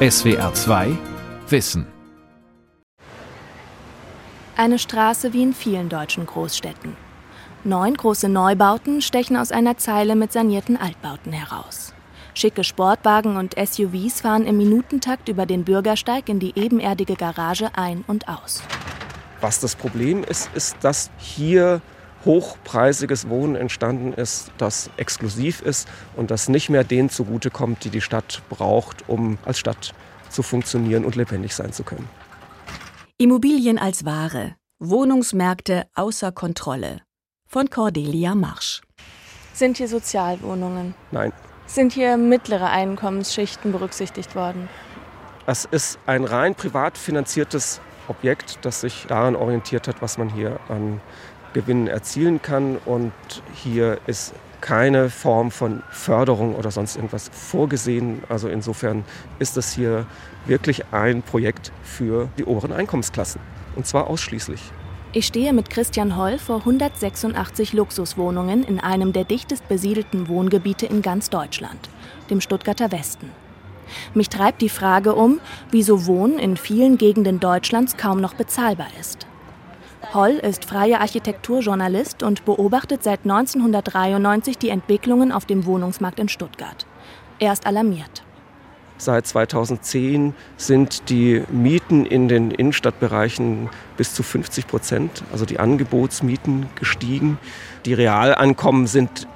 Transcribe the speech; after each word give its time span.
SWR 0.00 0.54
2 0.54 0.96
Wissen. 1.48 1.84
Eine 4.56 4.78
Straße 4.78 5.32
wie 5.32 5.42
in 5.42 5.52
vielen 5.52 5.88
deutschen 5.88 6.24
Großstädten. 6.24 6.96
Neun 7.64 7.94
große 7.94 8.28
Neubauten 8.28 9.02
stechen 9.02 9.36
aus 9.36 9.50
einer 9.50 9.76
Zeile 9.76 10.14
mit 10.14 10.32
sanierten 10.32 10.76
Altbauten 10.76 11.32
heraus. 11.32 11.94
Schicke 12.32 12.62
Sportwagen 12.62 13.36
und 13.36 13.56
SUVs 13.58 14.20
fahren 14.20 14.46
im 14.46 14.58
Minutentakt 14.58 15.28
über 15.28 15.46
den 15.46 15.64
Bürgersteig 15.64 16.28
in 16.28 16.38
die 16.38 16.52
ebenerdige 16.54 17.16
Garage 17.16 17.68
ein 17.74 18.04
und 18.06 18.28
aus. 18.28 18.62
Was 19.40 19.58
das 19.58 19.74
Problem 19.74 20.22
ist, 20.22 20.48
ist, 20.54 20.76
dass 20.82 21.10
hier 21.18 21.82
hochpreisiges 22.24 23.28
Wohnen 23.28 23.56
entstanden 23.56 24.12
ist, 24.12 24.50
das 24.58 24.90
exklusiv 24.96 25.62
ist 25.62 25.88
und 26.16 26.30
das 26.30 26.48
nicht 26.48 26.68
mehr 26.68 26.84
denen 26.84 27.10
zugutekommt, 27.10 27.84
die 27.84 27.90
die 27.90 28.00
Stadt 28.00 28.42
braucht, 28.48 29.08
um 29.08 29.38
als 29.44 29.58
Stadt 29.58 29.94
zu 30.28 30.42
funktionieren 30.42 31.04
und 31.04 31.16
lebendig 31.16 31.54
sein 31.54 31.72
zu 31.72 31.84
können. 31.84 32.08
Immobilien 33.18 33.78
als 33.78 34.04
Ware. 34.04 34.54
Wohnungsmärkte 34.78 35.86
außer 35.94 36.30
Kontrolle. 36.30 37.00
Von 37.46 37.70
Cordelia 37.70 38.34
Marsch. 38.34 38.82
Sind 39.54 39.78
hier 39.78 39.88
Sozialwohnungen? 39.88 40.94
Nein. 41.10 41.32
Sind 41.66 41.92
hier 41.92 42.16
mittlere 42.16 42.70
Einkommensschichten 42.70 43.72
berücksichtigt 43.72 44.36
worden? 44.36 44.68
Es 45.46 45.64
ist 45.64 45.98
ein 46.06 46.24
rein 46.24 46.54
privat 46.54 46.96
finanziertes 46.96 47.80
Objekt, 48.06 48.58
das 48.62 48.82
sich 48.82 49.06
daran 49.08 49.34
orientiert 49.34 49.88
hat, 49.88 50.00
was 50.00 50.16
man 50.18 50.28
hier 50.28 50.60
an 50.68 51.00
Gewinnen 51.52 51.86
erzielen 51.86 52.42
kann. 52.42 52.78
Und 52.84 53.12
hier 53.54 53.98
ist 54.06 54.34
keine 54.60 55.10
Form 55.10 55.50
von 55.50 55.82
Förderung 55.90 56.54
oder 56.54 56.70
sonst 56.70 56.96
irgendwas 56.96 57.30
vorgesehen. 57.32 58.22
Also 58.28 58.48
insofern 58.48 59.04
ist 59.38 59.56
das 59.56 59.72
hier 59.72 60.06
wirklich 60.46 60.84
ein 60.92 61.22
Projekt 61.22 61.72
für 61.82 62.28
die 62.38 62.44
oberen 62.44 62.72
Einkommensklassen. 62.72 63.40
Und 63.76 63.86
zwar 63.86 64.08
ausschließlich. 64.08 64.60
Ich 65.12 65.26
stehe 65.26 65.54
mit 65.54 65.70
Christian 65.70 66.16
Holl 66.16 66.38
vor 66.38 66.58
186 66.58 67.72
Luxuswohnungen 67.72 68.62
in 68.62 68.78
einem 68.78 69.14
der 69.14 69.24
dichtest 69.24 69.66
besiedelten 69.66 70.28
Wohngebiete 70.28 70.84
in 70.84 71.00
ganz 71.00 71.30
Deutschland, 71.30 71.88
dem 72.28 72.42
Stuttgarter 72.42 72.92
Westen. 72.92 73.30
Mich 74.12 74.28
treibt 74.28 74.60
die 74.60 74.68
Frage 74.68 75.14
um, 75.14 75.40
wieso 75.70 76.04
Wohnen 76.04 76.38
in 76.38 76.58
vielen 76.58 76.98
Gegenden 76.98 77.40
Deutschlands 77.40 77.96
kaum 77.96 78.20
noch 78.20 78.34
bezahlbar 78.34 78.88
ist. 79.00 79.27
Holl 80.14 80.30
ist 80.30 80.64
freier 80.64 81.00
Architekturjournalist 81.00 82.22
und 82.22 82.46
beobachtet 82.46 83.02
seit 83.04 83.20
1993 83.24 84.56
die 84.56 84.70
Entwicklungen 84.70 85.32
auf 85.32 85.44
dem 85.44 85.66
Wohnungsmarkt 85.66 86.18
in 86.18 86.30
Stuttgart. 86.30 86.86
Er 87.38 87.52
ist 87.52 87.66
alarmiert. 87.66 88.22
Seit 88.96 89.26
2010 89.26 90.34
sind 90.56 91.10
die 91.10 91.42
Mieten 91.52 92.06
in 92.06 92.26
den 92.26 92.50
Innenstadtbereichen 92.50 93.68
bis 93.98 94.14
zu 94.14 94.22
50 94.22 94.66
Prozent, 94.66 95.22
also 95.30 95.44
die 95.44 95.60
Angebotsmieten 95.60 96.66
gestiegen. 96.74 97.38
Die 97.84 97.92
Realankommen 97.92 98.86
sind 98.86 99.28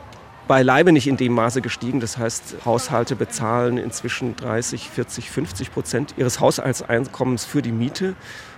beileibe 0.48 0.92
nicht 0.92 1.06
in 1.06 1.16
dem 1.16 1.32
Maße 1.32 1.60
gestiegen. 1.62 2.00
Das 2.00 2.18
heißt, 2.18 2.56
Haushalte 2.64 3.14
bezahlen 3.14 3.78
inzwischen 3.78 4.36
30, 4.36 4.90
40, 4.90 5.30
50 5.30 5.72
Prozent 5.72 6.14
ihres 6.16 6.40
Haushaltseinkommens 6.40 7.44
für 7.44 7.62
die 7.62 7.72
Miete 7.72 8.14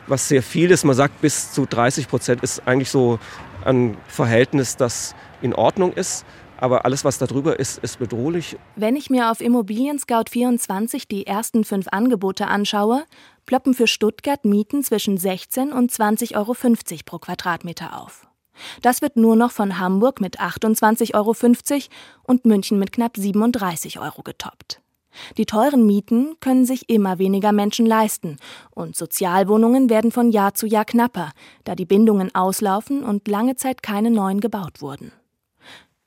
was 0.07 0.29
sehr 0.29 0.43
viel 0.43 0.71
ist. 0.71 0.85
Man 0.85 0.97
sagt, 0.97 1.21
bis 1.21 1.53
zu 1.53 1.67
30 1.67 2.09
Prozent 2.09 2.43
ist 2.43 2.67
eigentlich 2.67 2.91
so 2.91 3.19
ein 3.65 3.97
Verhältnis, 4.07 4.77
das 4.77 5.15
in 5.43 5.55
Ordnung 5.55 5.93
ist. 5.93 6.25
Aber 6.57 6.85
alles, 6.85 7.05
was 7.05 7.19
darüber 7.19 7.59
ist, 7.59 7.79
ist 7.79 7.99
bedrohlich. 7.99 8.57
Wenn 8.77 8.97
ich 8.97 9.11
mir 9.11 9.31
auf 9.31 9.41
Immobilien 9.41 9.99
Scout 9.99 10.31
24 10.31 11.09
die 11.09 11.27
ersten 11.27 11.65
fünf 11.65 11.89
Angebote 11.91 12.47
anschaue, 12.47 13.05
ploppen 13.45 13.75
für 13.75 13.87
Stuttgart 13.87 14.45
Mieten 14.45 14.83
zwischen 14.83 15.19
16 15.19 15.73
und 15.73 15.91
20,50 15.91 16.37
Euro 16.37 16.55
pro 17.05 17.19
Quadratmeter 17.19 18.01
auf. 18.01 18.27
Das 18.83 19.03
wird 19.03 19.17
nur 19.17 19.35
noch 19.35 19.51
von 19.51 19.79
Hamburg 19.79 20.20
mit 20.20 20.41
28,50 20.41 21.14
Euro 21.14 21.35
und 22.23 22.45
München 22.45 22.79
mit 22.79 22.93
knapp 22.93 23.17
37 23.17 23.98
Euro 23.98 24.23
getoppt. 24.23 24.81
Die 25.36 25.47
teuren 25.47 25.86
Mieten 25.86 26.36
können 26.41 26.64
sich 26.64 26.89
immer 26.89 27.19
weniger 27.19 27.52
Menschen 27.52 27.86
leisten 27.86 28.36
und 28.70 28.97
Sozialwohnungen 28.97 29.91
werden 29.91 30.13
von 30.13 30.30
Jahr 30.30 30.55
zu 30.55 30.67
Jahr 30.67 30.85
knapper, 30.85 31.33
da 31.64 31.75
die 31.75 31.85
Bindungen 31.85 32.35
auslaufen 32.35 33.02
und 33.02 33.29
lange 33.29 33.57
Zeit 33.57 33.83
keine 33.83 34.11
neuen 34.11 34.41
gebaut 34.41 34.80
wurden. 34.80 35.13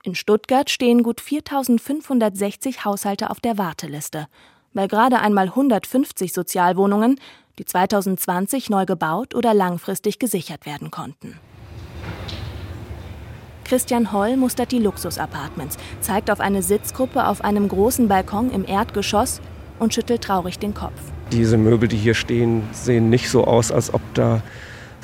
In 0.04 0.14
Stuttgart 0.14 0.70
stehen 0.70 1.02
gut 1.02 1.20
4560 1.20 2.84
Haushalte 2.84 3.30
auf 3.30 3.40
der 3.40 3.58
Warteliste, 3.58 4.28
weil 4.72 4.88
gerade 4.88 5.18
einmal 5.18 5.48
150 5.48 6.32
Sozialwohnungen, 6.32 7.20
die 7.58 7.64
2020 7.64 8.70
neu 8.70 8.86
gebaut 8.86 9.34
oder 9.34 9.52
langfristig 9.54 10.18
gesichert 10.18 10.66
werden 10.66 10.90
konnten. 10.90 11.38
Christian 13.68 14.12
Holl 14.12 14.38
mustert 14.38 14.72
die 14.72 14.78
Luxusapartments, 14.78 15.76
zeigt 16.00 16.30
auf 16.30 16.40
eine 16.40 16.62
Sitzgruppe 16.62 17.26
auf 17.26 17.44
einem 17.44 17.68
großen 17.68 18.08
Balkon 18.08 18.50
im 18.50 18.66
Erdgeschoss 18.66 19.42
und 19.78 19.92
schüttelt 19.92 20.22
traurig 20.22 20.58
den 20.58 20.72
Kopf. 20.72 20.98
Diese 21.32 21.58
Möbel, 21.58 21.86
die 21.86 21.98
hier 21.98 22.14
stehen, 22.14 22.62
sehen 22.72 23.10
nicht 23.10 23.28
so 23.28 23.44
aus, 23.44 23.70
als 23.70 23.92
ob 23.92 24.00
da 24.14 24.40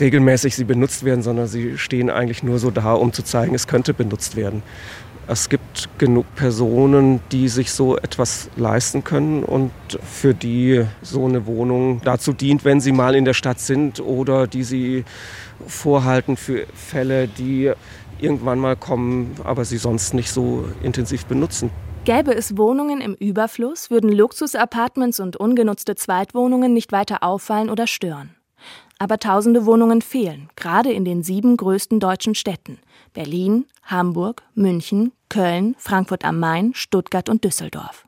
regelmäßig 0.00 0.56
sie 0.56 0.64
benutzt 0.64 1.04
werden, 1.04 1.22
sondern 1.22 1.46
sie 1.46 1.76
stehen 1.76 2.08
eigentlich 2.08 2.42
nur 2.42 2.58
so 2.58 2.70
da, 2.70 2.94
um 2.94 3.12
zu 3.12 3.22
zeigen, 3.22 3.54
es 3.54 3.66
könnte 3.66 3.92
benutzt 3.92 4.34
werden. 4.34 4.62
Es 5.26 5.48
gibt 5.48 5.88
genug 5.98 6.26
Personen, 6.34 7.20
die 7.32 7.48
sich 7.48 7.70
so 7.70 7.96
etwas 7.96 8.50
leisten 8.56 9.04
können 9.04 9.42
und 9.42 9.72
für 10.02 10.34
die 10.34 10.84
so 11.02 11.26
eine 11.26 11.46
Wohnung 11.46 12.00
dazu 12.04 12.32
dient, 12.32 12.64
wenn 12.64 12.80
sie 12.80 12.92
mal 12.92 13.14
in 13.14 13.24
der 13.24 13.32
Stadt 13.32 13.60
sind 13.60 14.00
oder 14.00 14.46
die 14.46 14.64
sie 14.64 15.04
vorhalten 15.66 16.36
für 16.36 16.66
Fälle, 16.74 17.28
die 17.28 17.72
irgendwann 18.20 18.58
mal 18.58 18.76
kommen, 18.76 19.36
aber 19.44 19.64
sie 19.64 19.78
sonst 19.78 20.14
nicht 20.14 20.30
so 20.30 20.64
intensiv 20.82 21.26
benutzen. 21.26 21.70
Gäbe 22.04 22.34
es 22.34 22.56
Wohnungen 22.58 23.00
im 23.00 23.14
Überfluss, 23.14 23.90
würden 23.90 24.12
Luxusapartments 24.12 25.20
und 25.20 25.36
ungenutzte 25.36 25.94
Zweitwohnungen 25.94 26.74
nicht 26.74 26.92
weiter 26.92 27.22
auffallen 27.22 27.70
oder 27.70 27.86
stören. 27.86 28.34
Aber 28.98 29.18
tausende 29.18 29.66
Wohnungen 29.66 30.02
fehlen, 30.02 30.48
gerade 30.56 30.92
in 30.92 31.04
den 31.04 31.22
sieben 31.22 31.56
größten 31.56 32.00
deutschen 32.00 32.34
Städten 32.34 32.78
Berlin, 33.12 33.66
Hamburg, 33.82 34.42
München, 34.54 35.12
Köln, 35.28 35.74
Frankfurt 35.78 36.24
am 36.24 36.38
Main, 36.38 36.72
Stuttgart 36.74 37.28
und 37.28 37.44
Düsseldorf. 37.44 38.06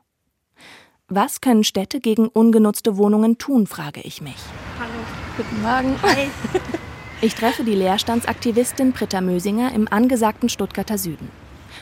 Was 1.07 1.39
können 1.41 1.63
Städte 1.63 1.99
gegen 1.99 2.27
ungenutzte 2.27 2.97
Wohnungen 2.97 3.37
tun, 3.37 3.65
frage 3.65 4.01
ich 4.01 4.21
mich. 4.21 4.37
Hallo, 4.77 4.91
guten 5.37 5.61
Morgen. 5.61 5.95
Hi. 6.03 6.29
Ich 7.19 7.33
treffe 7.33 7.63
die 7.63 7.73
Leerstandsaktivistin 7.73 8.91
Britta 8.91 9.21
Mösinger 9.21 9.73
im 9.73 9.91
angesagten 9.91 10.49
Stuttgarter 10.49 10.99
Süden. 10.99 11.31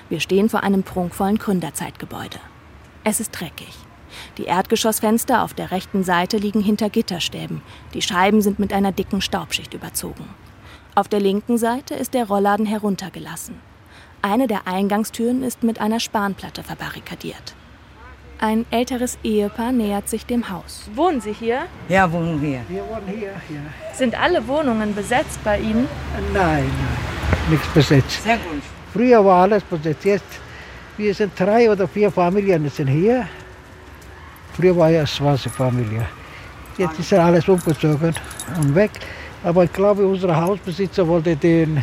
Wir 0.08 0.22
stehen 0.22 0.48
vor 0.48 0.64
einem 0.64 0.84
prunkvollen 0.84 1.40
Gründerzeitgebäude. 1.40 2.40
Es 3.04 3.20
ist 3.20 3.32
dreckig. 3.32 3.74
Die 4.38 4.46
Erdgeschossfenster 4.46 5.44
auf 5.44 5.54
der 5.54 5.72
rechten 5.72 6.06
Seite 6.06 6.38
liegen 6.38 6.62
hinter 6.62 6.90
Gitterstäben. 6.90 7.62
Die 7.94 8.02
Scheiben 8.02 8.42
sind 8.42 8.60
mit 8.60 8.72
einer 8.72 8.94
dicken 8.94 9.20
Staubschicht 9.20 9.74
überzogen. 9.74 10.24
Auf 10.96 11.10
der 11.10 11.20
linken 11.20 11.58
Seite 11.58 11.96
ist 11.96 12.14
der 12.14 12.28
Rollladen 12.28 12.66
heruntergelassen. 12.66 13.60
Eine 14.22 14.48
der 14.48 14.68
Eingangstüren 14.68 15.44
ist 15.44 15.64
mit 15.64 15.82
einer 15.82 16.00
Spanplatte 16.00 16.64
verbarrikadiert. 16.64 17.56
Ein 18.48 18.64
älteres 18.70 19.18
Ehepaar 19.24 19.72
nähert 19.72 20.08
sich 20.08 20.24
dem 20.24 20.48
Haus. 20.52 20.88
Wohnen 20.94 21.20
Sie 21.20 21.34
hier? 21.34 21.62
Ja, 21.90 22.12
wohnen 22.12 22.40
wir. 22.40 22.62
Wir 22.70 22.84
wohnen 22.84 23.08
hier, 23.08 23.30
ja. 23.30 23.96
Sind 23.96 24.14
alle 24.14 24.48
Wohnungen 24.48 24.94
besetzt 24.94 25.44
bei 25.44 25.58
Ihnen? 25.58 25.88
Nein, 26.32 26.64
nein, 26.64 26.66
nichts 27.50 27.68
besetzt. 27.70 28.22
Sehr 28.22 28.38
gut. 28.38 28.62
Früher 28.94 29.26
war 29.26 29.42
alles 29.46 29.64
besetzt. 29.64 30.06
Jetzt, 30.06 30.40
wir 30.96 31.12
sind 31.16 31.32
drei 31.40 31.72
oder 31.72 31.88
vier 31.88 32.12
Familien 32.12 32.70
sind 32.70 32.86
hier. 32.86 33.28
Früher 34.54 34.78
war 34.78 34.92
ja 34.92 35.00
eine 35.00 35.08
schwarze 35.08 35.50
Familie. 35.50 36.06
Jetzt 36.78 37.00
ist 37.00 37.14
alles 37.14 37.50
umgezogen 37.50 38.14
und 38.62 38.76
weg. 38.76 38.92
Aber 39.44 39.64
ich 39.64 39.74
glaube, 39.74 40.06
unser 40.06 40.40
Hausbesitzer 40.40 41.08
wollte 41.08 41.36
den 41.36 41.82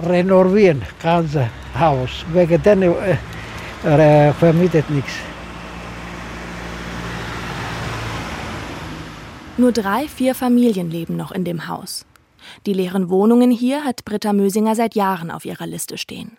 renovieren, 0.00 0.80
ganze 1.02 1.48
Haus. 1.76 2.24
Wegen 2.32 2.62
dem 2.62 2.82
äh, 2.84 4.32
vermietet 4.34 4.88
nichts. 4.88 5.31
Nur 9.58 9.70
drei, 9.70 10.08
vier 10.08 10.34
Familien 10.34 10.90
leben 10.90 11.16
noch 11.16 11.30
in 11.30 11.44
dem 11.44 11.68
Haus. 11.68 12.06
Die 12.64 12.72
leeren 12.72 13.10
Wohnungen 13.10 13.50
hier 13.50 13.84
hat 13.84 14.04
Britta 14.06 14.32
Mösinger 14.32 14.74
seit 14.74 14.94
Jahren 14.94 15.30
auf 15.30 15.44
ihrer 15.44 15.66
Liste 15.66 15.98
stehen. 15.98 16.38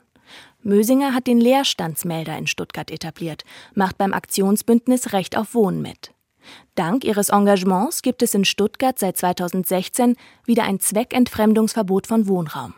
Mösinger 0.64 1.14
hat 1.14 1.28
den 1.28 1.40
Leerstandsmelder 1.40 2.36
in 2.36 2.48
Stuttgart 2.48 2.90
etabliert, 2.90 3.44
macht 3.76 4.00
beim 4.00 4.14
Aktionsbündnis 4.14 5.14
Recht 5.14 5.38
auf 5.38 5.54
Wohnen 5.54 5.82
mit. 5.82 6.12
Dank 6.74 7.04
ihres 7.04 7.30
Engagements 7.30 8.02
gibt 8.02 8.24
es 8.24 8.34
in 8.34 8.46
Stuttgart 8.46 8.98
seit 8.98 9.16
2016 9.18 10.16
wieder 10.46 10.64
ein 10.64 10.80
Zweckentfremdungsverbot 10.80 12.08
von 12.08 12.28
Wohnraum. 12.28 12.74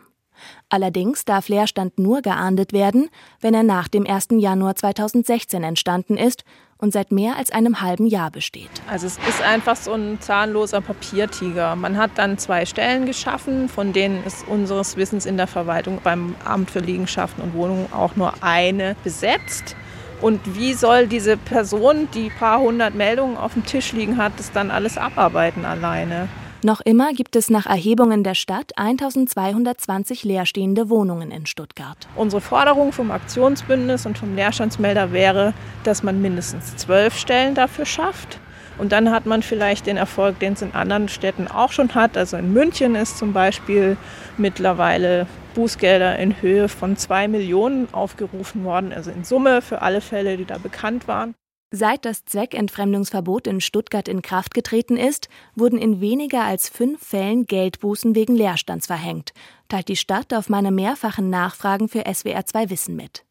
Allerdings 0.68 1.24
darf 1.24 1.48
Leerstand 1.48 1.98
nur 1.98 2.22
geahndet 2.22 2.72
werden, 2.72 3.08
wenn 3.40 3.54
er 3.54 3.62
nach 3.62 3.86
dem 3.86 4.04
1. 4.04 4.28
Januar 4.32 4.74
2016 4.74 5.62
entstanden 5.62 6.16
ist 6.16 6.42
und 6.78 6.92
seit 6.92 7.12
mehr 7.12 7.36
als 7.36 7.52
einem 7.52 7.80
halben 7.80 8.06
Jahr 8.06 8.32
besteht. 8.32 8.70
Also 8.90 9.06
es 9.06 9.18
ist 9.28 9.40
einfach 9.42 9.76
so 9.76 9.92
ein 9.92 10.20
zahnloser 10.20 10.80
Papiertiger. 10.80 11.76
Man 11.76 11.96
hat 11.96 12.12
dann 12.16 12.36
zwei 12.38 12.66
Stellen 12.66 13.06
geschaffen, 13.06 13.68
von 13.68 13.92
denen 13.92 14.24
ist 14.24 14.46
unseres 14.48 14.96
Wissens 14.96 15.24
in 15.24 15.36
der 15.36 15.46
Verwaltung 15.46 16.00
beim 16.02 16.34
Amt 16.44 16.72
für 16.72 16.80
Liegenschaften 16.80 17.44
und 17.44 17.54
Wohnungen 17.54 17.92
auch 17.92 18.16
nur 18.16 18.42
eine 18.42 18.96
besetzt. 19.04 19.76
Und 20.20 20.56
wie 20.56 20.74
soll 20.74 21.06
diese 21.06 21.36
Person, 21.36 22.08
die 22.12 22.30
ein 22.30 22.38
paar 22.38 22.58
hundert 22.58 22.94
Meldungen 22.94 23.36
auf 23.36 23.52
dem 23.52 23.64
Tisch 23.64 23.92
liegen 23.92 24.16
hat, 24.16 24.32
das 24.38 24.50
dann 24.50 24.70
alles 24.70 24.98
abarbeiten 24.98 25.64
alleine? 25.64 26.28
Noch 26.66 26.80
immer 26.80 27.12
gibt 27.12 27.36
es 27.36 27.48
nach 27.48 27.66
Erhebungen 27.66 28.24
der 28.24 28.34
Stadt 28.34 28.76
1220 28.76 30.24
leerstehende 30.24 30.90
Wohnungen 30.90 31.30
in 31.30 31.46
Stuttgart. 31.46 32.08
Unsere 32.16 32.40
Forderung 32.40 32.90
vom 32.90 33.12
Aktionsbündnis 33.12 34.04
und 34.04 34.18
vom 34.18 34.34
Leerstandsmelder 34.34 35.12
wäre, 35.12 35.54
dass 35.84 36.02
man 36.02 36.20
mindestens 36.20 36.74
zwölf 36.74 37.16
Stellen 37.16 37.54
dafür 37.54 37.86
schafft. 37.86 38.40
Und 38.78 38.90
dann 38.90 39.12
hat 39.12 39.26
man 39.26 39.42
vielleicht 39.42 39.86
den 39.86 39.96
Erfolg, 39.96 40.40
den 40.40 40.54
es 40.54 40.62
in 40.62 40.74
anderen 40.74 41.08
Städten 41.08 41.46
auch 41.46 41.70
schon 41.70 41.94
hat. 41.94 42.16
Also 42.16 42.36
in 42.36 42.52
München 42.52 42.96
ist 42.96 43.16
zum 43.16 43.32
Beispiel 43.32 43.96
mittlerweile 44.36 45.28
Bußgelder 45.54 46.18
in 46.18 46.42
Höhe 46.42 46.68
von 46.68 46.96
zwei 46.96 47.28
Millionen 47.28 47.86
aufgerufen 47.94 48.64
worden, 48.64 48.92
also 48.92 49.12
in 49.12 49.22
Summe 49.22 49.62
für 49.62 49.82
alle 49.82 50.00
Fälle, 50.00 50.36
die 50.36 50.46
da 50.46 50.58
bekannt 50.58 51.06
waren. 51.06 51.36
Seit 51.72 52.04
das 52.04 52.24
Zweckentfremdungsverbot 52.24 53.48
in 53.48 53.60
Stuttgart 53.60 54.06
in 54.06 54.22
Kraft 54.22 54.54
getreten 54.54 54.96
ist, 54.96 55.28
wurden 55.56 55.78
in 55.78 56.00
weniger 56.00 56.44
als 56.44 56.68
fünf 56.68 57.02
Fällen 57.04 57.44
Geldbußen 57.46 58.14
wegen 58.14 58.36
Leerstands 58.36 58.86
verhängt, 58.86 59.32
teilt 59.68 59.88
die 59.88 59.96
Stadt 59.96 60.32
auf 60.32 60.48
meine 60.48 60.70
mehrfachen 60.70 61.28
Nachfragen 61.28 61.88
für 61.88 62.04
SWR 62.06 62.46
2 62.46 62.70
Wissen 62.70 62.94
mit. 62.94 63.24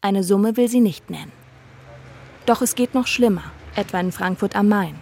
Eine 0.00 0.24
Summe 0.24 0.56
will 0.56 0.68
sie 0.68 0.80
nicht 0.80 1.10
nennen. 1.10 1.32
Doch 2.46 2.62
es 2.62 2.74
geht 2.74 2.94
noch 2.94 3.06
schlimmer, 3.06 3.52
etwa 3.74 4.00
in 4.00 4.12
Frankfurt 4.12 4.56
am 4.56 4.68
Main. 4.68 4.94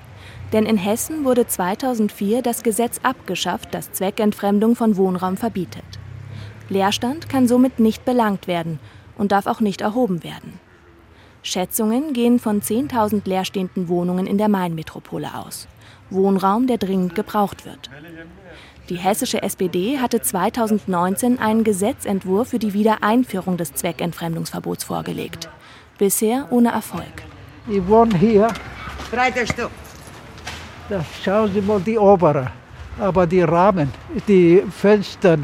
Denn 0.52 0.67
in 0.67 0.76
Hessen 0.76 1.25
wurde 1.25 1.46
2004 1.46 2.43
das 2.43 2.64
Gesetz 2.64 2.99
abgeschafft, 3.05 3.73
das 3.73 3.93
Zweckentfremdung 3.93 4.75
von 4.75 4.96
Wohnraum 4.96 5.37
verbietet. 5.37 5.85
Leerstand 6.69 7.28
kann 7.28 7.46
somit 7.46 7.78
nicht 7.78 8.05
belangt 8.05 8.49
werden 8.49 8.81
und 9.17 9.31
darf 9.31 9.46
auch 9.46 9.61
nicht 9.61 9.82
erhoben 9.82 10.25
werden. 10.25 10.58
Schätzungen 11.42 12.12
gehen 12.12 12.38
von 12.38 12.62
10.000 12.62 13.28
leerstehenden 13.28 13.88
Wohnungen 13.88 14.26
in 14.26 14.38
der 14.38 14.48
Mainmetropole 14.48 15.34
aus. 15.34 15.66
Wohnraum, 16.10 16.66
der 16.66 16.78
dringend 16.78 17.14
gebraucht 17.14 17.66
wird. 17.66 17.90
Die 18.88 18.96
hessische 18.96 19.42
SPD 19.42 19.98
hatte 19.98 20.20
2019 20.20 21.38
einen 21.38 21.64
Gesetzentwurf 21.64 22.48
für 22.48 22.58
die 22.58 22.74
Wiedereinführung 22.74 23.56
des 23.56 23.74
Zweckentfremdungsverbots 23.74 24.84
vorgelegt. 24.84 25.48
Bisher 25.98 26.46
ohne 26.50 26.70
Erfolg. 26.70 27.22
Ich 27.68 27.86
wohne 27.86 28.16
hier. 28.18 28.48
Da 30.88 31.04
schauen 31.24 31.52
Sie 31.52 31.60
mal 31.60 31.80
die 31.80 31.98
obere. 31.98 32.50
Aber 32.98 33.26
die 33.26 33.42
Rahmen, 33.42 33.90
die 34.28 34.62
Fenster, 34.70 35.38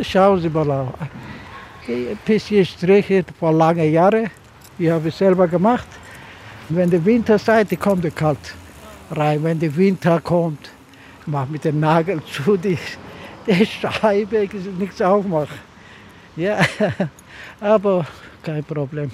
schauen 0.00 0.40
Sie 0.40 0.48
mal 0.48 0.70
auf. 0.70 0.94
Ein 1.86 2.18
bisschen 2.24 2.64
Striche 2.64 3.24
vor 3.38 3.52
langen 3.52 3.92
Jahren. 3.92 4.30
Die 4.82 4.90
habe 4.90 5.10
ich 5.10 5.14
selber 5.14 5.46
gemacht. 5.46 5.86
Wenn 6.68 6.90
die 6.90 7.04
Winterzeit, 7.04 7.68
kommt 7.78 8.04
es 8.04 8.12
kalt 8.16 8.56
rein. 9.12 9.44
Wenn 9.44 9.60
der 9.60 9.76
Winter 9.76 10.20
kommt, 10.20 10.70
mach 11.24 11.46
mit 11.46 11.64
dem 11.64 11.78
Nagel 11.78 12.20
zu 12.32 12.56
die, 12.56 12.76
die 13.46 13.64
Scheibe, 13.64 14.48
nichts 14.80 15.00
aufmachen. 15.00 15.56
Ja, 16.34 16.58
aber 17.60 18.04
kein 18.42 18.64
Problem. 18.64 19.12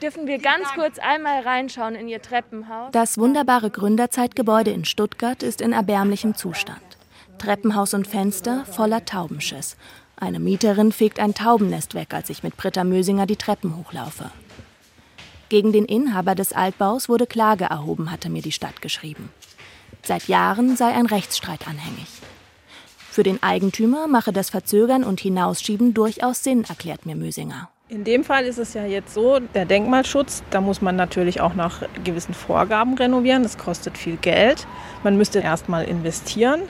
Dürfen 0.00 0.26
wir 0.26 0.38
ganz 0.38 0.68
kurz 0.74 0.98
einmal 0.98 1.42
reinschauen 1.42 1.96
in 1.96 2.08
Ihr 2.08 2.22
Treppenhaus? 2.22 2.90
Das 2.92 3.18
wunderbare 3.18 3.68
Gründerzeitgebäude 3.68 4.70
in 4.70 4.86
Stuttgart 4.86 5.42
ist 5.42 5.60
in 5.60 5.74
erbärmlichem 5.74 6.34
Zustand. 6.34 6.80
Treppenhaus 7.36 7.92
und 7.92 8.06
Fenster 8.06 8.64
voller 8.64 9.04
Taubenschiss. 9.04 9.76
Eine 10.16 10.40
Mieterin 10.40 10.92
fegt 10.92 11.20
ein 11.20 11.34
Taubennest 11.34 11.94
weg, 11.94 12.14
als 12.14 12.30
ich 12.30 12.42
mit 12.42 12.56
Britta 12.56 12.84
Mösinger 12.84 13.26
die 13.26 13.36
Treppen 13.36 13.76
hochlaufe. 13.76 14.30
Gegen 15.50 15.72
den 15.72 15.84
Inhaber 15.84 16.36
des 16.36 16.52
Altbaus 16.52 17.08
wurde 17.08 17.26
Klage 17.26 17.64
erhoben, 17.64 18.12
hatte 18.12 18.30
mir 18.30 18.40
die 18.40 18.52
Stadt 18.52 18.80
geschrieben. 18.80 19.30
Seit 20.04 20.28
Jahren 20.28 20.76
sei 20.76 20.92
ein 20.92 21.06
Rechtsstreit 21.06 21.66
anhängig. 21.66 22.06
Für 23.10 23.24
den 23.24 23.42
Eigentümer 23.42 24.06
mache 24.06 24.32
das 24.32 24.48
Verzögern 24.48 25.02
und 25.02 25.20
Hinausschieben 25.20 25.92
durchaus 25.92 26.44
Sinn, 26.44 26.62
erklärt 26.68 27.04
mir 27.04 27.16
Mösinger. 27.16 27.68
In 27.88 28.04
dem 28.04 28.22
Fall 28.22 28.44
ist 28.44 28.58
es 28.58 28.74
ja 28.74 28.84
jetzt 28.86 29.12
so, 29.12 29.40
der 29.40 29.64
Denkmalschutz, 29.64 30.44
da 30.50 30.60
muss 30.60 30.80
man 30.80 30.94
natürlich 30.94 31.40
auch 31.40 31.54
nach 31.54 31.82
gewissen 32.04 32.32
Vorgaben 32.32 32.94
renovieren. 32.94 33.42
Das 33.42 33.58
kostet 33.58 33.98
viel 33.98 34.18
Geld. 34.18 34.68
Man 35.02 35.16
müsste 35.16 35.40
erstmal 35.40 35.84
investieren. 35.86 36.60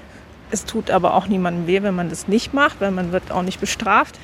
Es 0.50 0.65
tut 0.65 0.91
aber 0.91 1.12
auch 1.12 1.26
niemandem 1.26 1.67
weh, 1.67 1.83
wenn 1.83 1.94
man 1.94 2.09
das 2.09 2.29
nicht 2.29 2.55
macht, 2.55 2.81
weil 2.81 2.93
man 2.93 3.12
wird 3.12 3.31
auch 3.31 3.43
nicht 3.43 3.61
bestraft. 3.61 4.19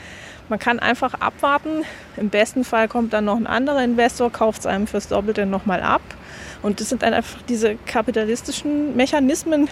Man 0.48 0.58
kann 0.58 0.78
einfach 0.78 1.14
abwarten. 1.14 1.82
Im 2.16 2.30
besten 2.30 2.64
Fall 2.64 2.88
kommt 2.88 3.12
dann 3.12 3.24
noch 3.24 3.36
ein 3.36 3.46
anderer 3.46 3.82
Investor, 3.82 4.30
kauft 4.30 4.60
es 4.60 4.66
einem 4.66 4.86
fürs 4.86 5.08
Doppelte 5.08 5.44
nochmal 5.44 5.82
ab. 5.82 6.02
Und 6.62 6.80
das 6.80 6.88
sind 6.88 7.02
dann 7.02 7.14
einfach 7.14 7.42
diese 7.48 7.74
kapitalistischen 7.74 8.96
Mechanismen, 8.96 9.68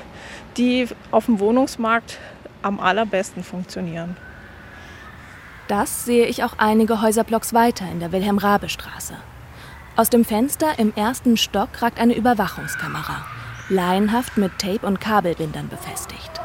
die 0.57 0.89
auf 1.11 1.27
dem 1.27 1.39
Wohnungsmarkt 1.39 2.19
am 2.63 2.81
allerbesten 2.81 3.45
funktionieren. 3.45 4.17
Das 5.69 6.05
sehe 6.05 6.27
ich 6.27 6.45
auch 6.45 6.55
einige 6.59 7.01
Häuserblocks 7.01 7.55
weiter 7.55 7.87
in 7.91 8.01
der 8.01 8.13
Wilhelm-Rabe-Straße. 8.13 9.15
Aus 9.97 10.11
dem 10.11 10.25
Fenster 10.25 10.79
im 10.79 10.93
ersten 10.95 11.37
Stock 11.37 11.81
ragt 11.81 12.01
eine 12.01 12.15
Überwachungskamera, 12.15 13.25
laienhaft 13.69 14.37
mit 14.37 14.59
Tape 14.59 14.87
und 14.87 15.01
Kabelbindern 15.01 15.69
befestigt. 15.69 16.44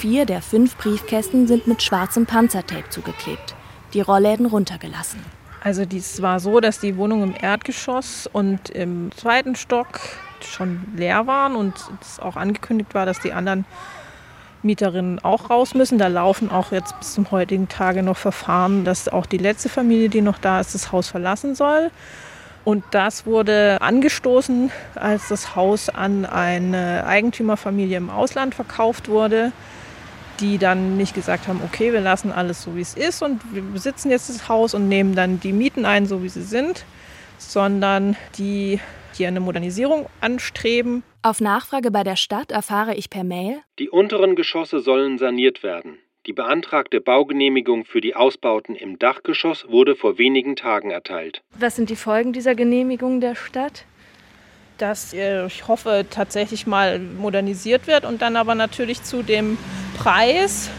Vier 0.00 0.24
der 0.24 0.40
fünf 0.40 0.78
Briefkästen 0.78 1.46
sind 1.46 1.66
mit 1.66 1.82
schwarzem 1.82 2.24
Panzertape 2.24 2.88
zugeklebt, 2.88 3.54
die 3.92 4.00
Rollläden 4.00 4.46
runtergelassen. 4.46 5.22
Also 5.62 5.84
dies 5.84 6.22
war 6.22 6.40
so, 6.40 6.58
dass 6.60 6.80
die 6.80 6.96
Wohnung 6.96 7.22
im 7.22 7.34
Erdgeschoss 7.38 8.26
und 8.26 8.70
im 8.70 9.12
zweiten 9.14 9.56
Stock 9.56 10.00
schon 10.40 10.86
leer 10.96 11.26
waren 11.26 11.54
und 11.54 11.74
es 12.00 12.18
auch 12.18 12.36
angekündigt 12.36 12.94
war, 12.94 13.04
dass 13.04 13.20
die 13.20 13.34
anderen 13.34 13.66
Mieterinnen 14.62 15.18
auch 15.18 15.50
raus 15.50 15.74
müssen. 15.74 15.98
Da 15.98 16.06
laufen 16.06 16.50
auch 16.50 16.72
jetzt 16.72 16.98
bis 16.98 17.12
zum 17.12 17.30
heutigen 17.30 17.68
Tage 17.68 18.02
noch 18.02 18.16
Verfahren, 18.16 18.86
dass 18.86 19.06
auch 19.06 19.26
die 19.26 19.36
letzte 19.36 19.68
Familie, 19.68 20.08
die 20.08 20.22
noch 20.22 20.38
da 20.38 20.60
ist, 20.60 20.74
das 20.74 20.92
Haus 20.92 21.08
verlassen 21.08 21.54
soll. 21.54 21.90
Und 22.64 22.84
das 22.92 23.26
wurde 23.26 23.76
angestoßen, 23.82 24.70
als 24.94 25.28
das 25.28 25.56
Haus 25.56 25.90
an 25.90 26.24
eine 26.24 27.04
Eigentümerfamilie 27.06 27.98
im 27.98 28.08
Ausland 28.08 28.54
verkauft 28.54 29.10
wurde 29.10 29.52
die 30.40 30.58
dann 30.58 30.96
nicht 30.96 31.14
gesagt 31.14 31.48
haben, 31.48 31.60
okay, 31.64 31.92
wir 31.92 32.00
lassen 32.00 32.32
alles 32.32 32.62
so, 32.62 32.76
wie 32.76 32.80
es 32.80 32.94
ist 32.94 33.22
und 33.22 33.40
wir 33.54 33.62
besitzen 33.62 34.10
jetzt 34.10 34.28
das 34.28 34.48
Haus 34.48 34.74
und 34.74 34.88
nehmen 34.88 35.14
dann 35.14 35.40
die 35.40 35.52
Mieten 35.52 35.84
ein, 35.84 36.06
so 36.06 36.22
wie 36.22 36.28
sie 36.28 36.42
sind, 36.42 36.84
sondern 37.38 38.16
die 38.38 38.80
hier 39.14 39.28
eine 39.28 39.40
Modernisierung 39.40 40.06
anstreben. 40.20 41.02
Auf 41.22 41.40
Nachfrage 41.40 41.90
bei 41.90 42.04
der 42.04 42.16
Stadt 42.16 42.52
erfahre 42.52 42.94
ich 42.94 43.10
per 43.10 43.24
Mail, 43.24 43.60
die 43.78 43.90
unteren 43.90 44.36
Geschosse 44.36 44.80
sollen 44.80 45.18
saniert 45.18 45.62
werden. 45.62 45.98
Die 46.26 46.32
beantragte 46.34 47.00
Baugenehmigung 47.00 47.84
für 47.86 48.00
die 48.00 48.14
Ausbauten 48.14 48.76
im 48.76 48.98
Dachgeschoss 48.98 49.68
wurde 49.68 49.96
vor 49.96 50.18
wenigen 50.18 50.54
Tagen 50.54 50.90
erteilt. 50.90 51.42
Was 51.58 51.76
sind 51.76 51.88
die 51.88 51.96
Folgen 51.96 52.32
dieser 52.32 52.54
Genehmigung 52.54 53.20
der 53.20 53.34
Stadt? 53.34 53.84
Dass 54.80 55.12
äh, 55.12 55.46
ich 55.46 55.68
hoffe 55.68 56.06
tatsächlich 56.08 56.66
mal 56.66 56.98
modernisiert 56.98 57.86
wird 57.86 58.04
und 58.04 58.22
dann 58.22 58.36
aber 58.36 58.54
natürlich 58.54 59.02
zu 59.02 59.22
dem 59.22 59.58
Preis, 59.96 60.70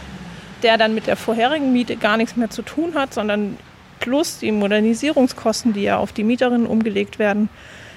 der 0.63 0.77
dann 0.77 0.93
mit 0.93 1.07
der 1.07 1.15
vorherigen 1.15 1.71
Miete 1.71 1.95
gar 1.95 2.17
nichts 2.17 2.35
mehr 2.35 2.49
zu 2.49 2.61
tun 2.61 2.95
hat, 2.95 3.13
sondern 3.13 3.57
plus 3.99 4.39
die 4.39 4.51
Modernisierungskosten, 4.51 5.73
die 5.73 5.83
ja 5.83 5.97
auf 5.97 6.11
die 6.11 6.23
Mieterinnen 6.23 6.67
umgelegt 6.67 7.19
werden, 7.19 7.49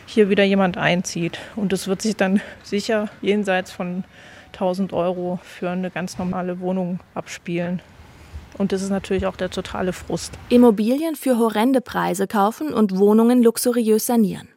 hier 0.06 0.28
wieder 0.28 0.44
jemand 0.44 0.76
einzieht. 0.76 1.38
Und 1.56 1.73
das 1.73 1.88
wird 1.88 2.02
sich 2.02 2.16
dann 2.16 2.40
sicher 2.62 3.08
jenseits 3.23 3.73
von 3.73 4.04
1000 4.52 4.92
Euro 4.92 5.40
für 5.42 5.70
eine 5.70 5.90
ganz 5.90 6.18
normale 6.18 6.61
Wohnung 6.61 7.00
abspielen. 7.14 7.80
Und 8.56 8.73
das 8.73 8.82
ist 8.82 8.90
natürlich 8.90 9.26
auch 9.26 9.37
der 9.37 9.50
totale 9.50 9.92
Frust. 9.92 10.32
Immobilien 10.49 11.16
für 11.16 11.38
horrende 11.38 11.80
Preise 11.80 12.26
kaufen 12.26 12.73
und 12.73 12.96
Wohnungen 12.96 13.42
luxuriös 13.42 14.06
sanieren. 14.06 14.53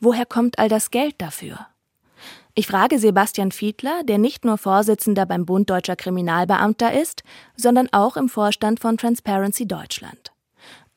Woher 0.00 0.26
kommt 0.26 0.58
all 0.58 0.68
das 0.68 0.90
Geld 0.90 1.14
dafür? 1.18 1.66
Ich 2.54 2.68
frage 2.68 2.98
Sebastian 2.98 3.50
Fiedler, 3.50 4.02
der 4.04 4.18
nicht 4.18 4.44
nur 4.44 4.58
Vorsitzender 4.58 5.26
beim 5.26 5.44
Bund 5.44 5.70
Deutscher 5.70 5.96
Kriminalbeamter 5.96 6.92
ist, 6.92 7.24
sondern 7.56 7.88
auch 7.92 8.16
im 8.16 8.28
Vorstand 8.28 8.78
von 8.78 8.96
Transparency 8.96 9.66
Deutschland. 9.66 10.32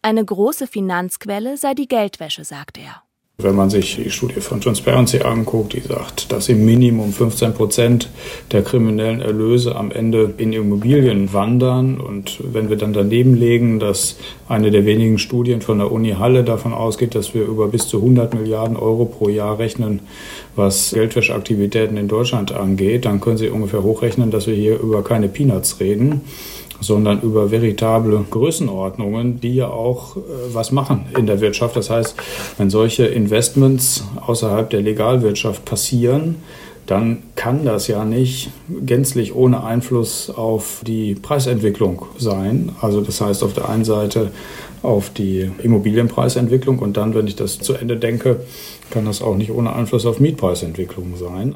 Eine 0.03 0.24
große 0.24 0.67
Finanzquelle 0.67 1.57
sei 1.57 1.74
die 1.74 1.88
Geldwäsche, 1.88 2.46
sagt 2.46 2.77
er. 2.77 3.01
Wenn 3.39 3.56
man 3.56 3.70
sich 3.70 3.98
die 3.98 4.10
Studie 4.10 4.41
von 4.41 4.62
Transparency 4.62 5.20
anguckt, 5.20 5.74
die 5.74 5.82
sagt, 5.82 6.32
dass 6.32 6.50
im 6.50 6.65
Minimum 6.65 7.13
15 7.13 7.53
Prozent 7.53 8.10
der 8.51 8.63
kriminellen 8.63 9.22
Erlöse 9.22 9.75
am 9.75 9.91
Ende 9.91 10.34
in 10.39 10.53
Immobilien 10.53 11.32
wandern. 11.34 12.00
Und 12.00 12.39
wenn 12.41 12.72
wir 12.72 12.77
dann 12.77 12.94
daneben 12.94 13.36
legen, 13.36 13.79
dass 13.79 14.17
eine 14.50 14.72
der 14.72 14.88
wenigen 14.88 15.20
Studien 15.20 15.62
von 15.62 15.77
der 15.77 15.91
Uni 15.91 16.13
Halle 16.13 16.44
davon 16.44 16.74
ausgeht, 16.74 17.13
dass 17.13 17.36
wir 17.36 17.44
über 17.44 17.67
bis 17.67 17.88
zu 17.88 17.98
100 17.98 18.34
Milliarden 18.34 18.75
Euro 18.75 19.06
pro 19.06 19.29
Jahr 19.29 19.60
rechnen, 19.60 20.00
was 20.56 20.94
Geldwäscheaktivitäten 20.96 21.96
in 21.96 22.08
Deutschland 22.08 22.53
angeht, 22.53 23.06
dann 23.06 23.22
können 23.22 23.38
Sie 23.38 23.50
ungefähr 23.50 23.84
hochrechnen, 23.84 24.32
dass 24.32 24.48
wir 24.48 24.56
hier 24.56 24.79
über 24.79 25.03
keine 25.03 25.27
Peanuts 25.27 25.79
reden 25.79 26.24
sondern 26.79 27.22
über 27.22 27.51
veritable 27.51 28.25
Größenordnungen, 28.29 29.39
die 29.41 29.55
ja 29.55 29.67
auch 29.67 30.17
äh, 30.17 30.19
was 30.53 30.72
machen 30.72 31.05
in 31.17 31.25
der 31.25 31.41
Wirtschaft. 31.41 31.75
Das 31.75 31.89
heißt, 31.89 32.15
wenn 32.57 32.69
solche 32.69 33.05
Investments 33.05 34.03
außerhalb 34.25 34.69
der 34.69 34.81
Legalwirtschaft 34.81 35.65
passieren, 35.65 36.36
dann 36.88 37.24
kann 37.36 37.65
das 37.65 37.88
ja 37.88 38.05
nicht 38.05 38.50
gänzlich 38.86 39.36
ohne 39.36 39.63
Einfluss 39.63 40.29
auf 40.29 40.81
die 40.88 41.15
Preisentwicklung 41.15 42.05
sein. 42.17 42.72
Also 42.81 43.01
das 43.01 43.19
heißt 43.19 43.43
auf 43.43 43.53
der 43.53 43.67
einen 43.67 43.84
Seite 43.84 44.31
auf 44.84 45.10
die 45.10 45.51
Immobilienpreisentwicklung 45.62 46.79
und 46.79 46.96
dann, 46.96 47.13
wenn 47.13 47.27
ich 47.27 47.36
das 47.36 47.60
zu 47.60 47.74
Ende 47.74 47.98
denke, 47.98 48.41
kann 48.89 49.05
das 49.05 49.22
auch 49.22 49.36
nicht 49.36 49.51
ohne 49.51 49.74
Einfluss 49.74 50.05
auf 50.05 50.22
Mietpreisentwicklung 50.22 51.17
sein. 51.17 51.55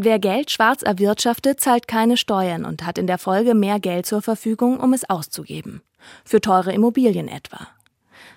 Wer 0.00 0.20
Geld 0.20 0.52
schwarz 0.52 0.82
erwirtschaftet, 0.82 1.58
zahlt 1.58 1.88
keine 1.88 2.16
Steuern 2.16 2.64
und 2.64 2.86
hat 2.86 2.98
in 2.98 3.08
der 3.08 3.18
Folge 3.18 3.54
mehr 3.54 3.80
Geld 3.80 4.06
zur 4.06 4.22
Verfügung, 4.22 4.78
um 4.78 4.92
es 4.92 5.10
auszugeben. 5.10 5.82
Für 6.24 6.40
teure 6.40 6.72
Immobilien 6.72 7.26
etwa. 7.26 7.66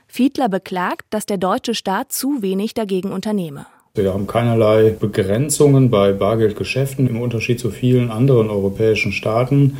Fiedler 0.08 0.50
beklagt, 0.50 1.06
dass 1.12 1.27
der 1.27 1.38
deutsche 1.38 1.75
Staat 1.75 2.12
zu 2.12 2.41
wenig 2.41 2.74
dagegen 2.74 3.12
unternehme. 3.12 3.68
Wir 3.94 4.12
haben 4.12 4.25
keinerlei 4.25 4.89
Begrenzungen 4.89 5.91
bei 5.91 6.13
Bargeldgeschäften 6.13 7.08
im 7.08 7.22
Unterschied 7.22 7.60
zu 7.60 7.70
vielen 7.70 8.10
anderen 8.10 8.50
europäischen 8.50 9.12
Staaten. 9.12 9.77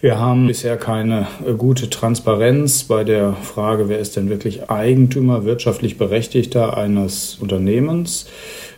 Wir 0.00 0.20
haben 0.20 0.46
bisher 0.46 0.76
keine 0.76 1.26
gute 1.58 1.90
Transparenz 1.90 2.84
bei 2.84 3.02
der 3.02 3.32
Frage, 3.32 3.88
wer 3.88 3.98
ist 3.98 4.14
denn 4.14 4.28
wirklich 4.28 4.70
Eigentümer, 4.70 5.44
wirtschaftlich 5.44 5.98
Berechtigter 5.98 6.76
eines 6.76 7.36
Unternehmens. 7.40 8.28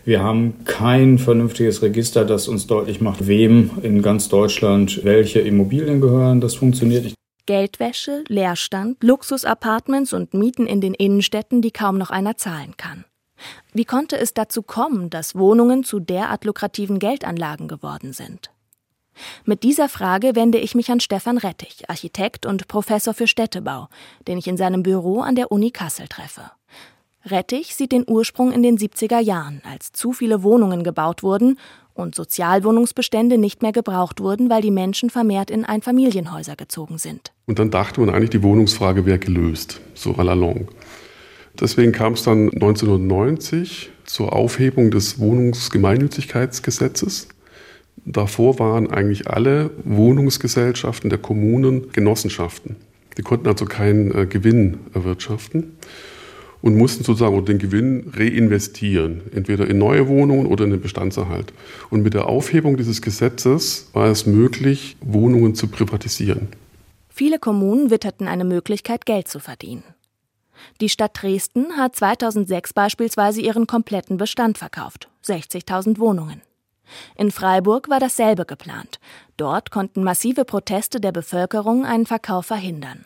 Wir 0.07 0.23
haben 0.23 0.65
kein 0.65 1.19
vernünftiges 1.19 1.83
Register, 1.83 2.25
das 2.25 2.49
uns 2.49 2.67
deutlich 2.67 3.03
macht, 3.03 3.27
wem 3.27 3.71
in 3.83 4.01
ganz 4.01 4.31
Deutschland 4.31 5.05
welche 5.05 5.41
Immobilien 5.41 6.01
gehören. 6.01 6.41
Das 6.41 6.55
funktioniert 6.55 7.05
nicht. 7.05 7.17
Geldwäsche, 7.45 8.25
Leerstand, 8.29 9.05
Luxusapartments 9.05 10.15
und 10.15 10.33
Mieten 10.33 10.67
in 10.67 10.81
den 10.81 10.95
Innenstädten, 10.95 11.61
die 11.61 11.71
kaum 11.71 11.99
noch 11.99 12.09
einer 12.09 12.39
zahlen 12.39 12.79
kann. 12.79 13.05
Wie 13.75 13.85
konnte 13.85 14.17
es 14.17 14.33
dazu 14.33 14.63
kommen, 14.63 15.11
dass 15.11 15.35
Wohnungen 15.35 15.85
zu 15.85 16.01
derart 16.01 16.47
lukrativen 16.47 16.99
Geldanlagen 16.99 17.69
geworden 17.69 18.15
sind? 18.15 18.51
Mit 19.45 19.63
dieser 19.63 19.89
Frage 19.89 20.35
wende 20.35 20.59
ich 20.59 20.75
mich 20.75 20.91
an 20.91 21.01
Stefan 21.01 21.39
Rettich, 21.39 21.89
Architekt 21.89 22.47
und 22.47 22.69
Professor 22.69 23.15
für 23.15 23.27
Städtebau, 23.27 23.89
den 24.29 24.39
ich 24.39 24.47
in 24.47 24.57
seinem 24.57 24.83
Büro 24.83 25.21
an 25.21 25.35
der 25.35 25.53
Uni 25.53 25.71
Kassel 25.71 26.09
treffe. 26.09 26.51
Rettich 27.27 27.75
sieht 27.75 27.93
den 27.93 28.05
Ursprung 28.09 28.51
in 28.51 28.63
den 28.63 28.79
70er 28.79 29.21
Jahren, 29.21 29.61
als 29.71 29.93
zu 29.93 30.13
viele 30.13 30.43
Wohnungen 30.43 30.85
gebaut 30.85 31.23
wurden 31.23 31.59
und 31.93 32.15
Sozialwohnungsbestände 32.15 33.37
nicht 33.37 33.63
mehr 33.63 33.73
gebraucht 33.73 34.21
wurden, 34.21 34.49
weil 34.49 34.63
die 34.63 34.71
Menschen 34.71 35.11
vermehrt 35.11 35.51
in 35.51 35.67
Einfamilienhäuser 35.67 36.57
gezogen 36.57 36.97
sind. 36.97 37.33
Und 37.47 37.59
dann 37.59 37.71
dachte 37.71 38.01
man 38.01 38.09
eigentlich, 38.11 38.31
die 38.31 38.43
Wohnungsfrage 38.43 39.05
wäre 39.05 39.19
gelöst, 39.19 39.83
so 39.95 40.13
à 40.13 40.25
la 40.25 40.33
longue. 40.33 40.69
Deswegen 41.61 41.93
kam 41.93 42.15
es 42.15 42.23
dann 42.23 42.49
1990 42.51 43.91
zur 44.07 44.33
Aufhebung 44.33 44.91
des 44.91 45.19
Wohnungsgemeinnützigkeitsgesetzes. 45.19 47.29
Davor 48.05 48.59
waren 48.59 48.91
eigentlich 48.91 49.29
alle 49.29 49.71
Wohnungsgesellschaften 49.85 51.11
der 51.11 51.19
Kommunen 51.19 51.93
Genossenschaften. 51.93 52.77
Die 53.17 53.23
konnten 53.23 53.49
also 53.49 53.65
keinen 53.65 54.15
äh, 54.15 54.27
Gewinn 54.27 54.79
erwirtschaften 54.95 55.77
und 56.63 56.77
mussten 56.77 57.05
sozusagen 57.05 57.45
den 57.45 57.59
Gewinn 57.59 58.13
reinvestieren, 58.15 59.23
entweder 59.35 59.67
in 59.67 59.79
neue 59.79 60.09
Wohnungen 60.09 60.47
oder 60.47 60.65
in 60.65 60.71
den 60.71 60.81
Bestandserhalt. 60.81 61.53
Und 61.91 62.03
mit 62.03 62.15
der 62.15 62.27
Aufhebung 62.27 62.77
dieses 62.77 63.03
Gesetzes 63.03 63.89
war 63.93 64.09
es 64.09 64.27
möglich, 64.27 64.97
Wohnungen 65.01 65.55
zu 65.55 65.69
privatisieren. 65.69 66.49
Viele 67.09 67.39
Kommunen 67.39 67.91
witterten 67.91 68.29
eine 68.29 68.45
Möglichkeit, 68.45 69.07
Geld 69.07 69.29
zu 69.29 69.41
verdienen. 69.41 69.83
Die 70.81 70.89
Stadt 70.89 71.23
Dresden 71.23 71.77
hat 71.77 71.97
2006 71.97 72.75
beispielsweise 72.75 73.41
ihren 73.41 73.67
kompletten 73.67 74.17
Bestand 74.19 74.59
verkauft, 74.59 75.09
60.000 75.25 75.99
Wohnungen. 75.99 76.43
In 77.17 77.31
Freiburg 77.31 77.89
war 77.89 78.01
dasselbe 78.01 78.45
geplant. 78.45 78.99
Dort 79.37 79.71
konnten 79.71 80.05
massive 80.05 80.45
Proteste 80.45 81.01
der 81.01 81.13
Bevölkerung 81.13 81.85
einen 81.85 82.07
Verkauf 82.07 82.47
verhindern. 82.47 83.05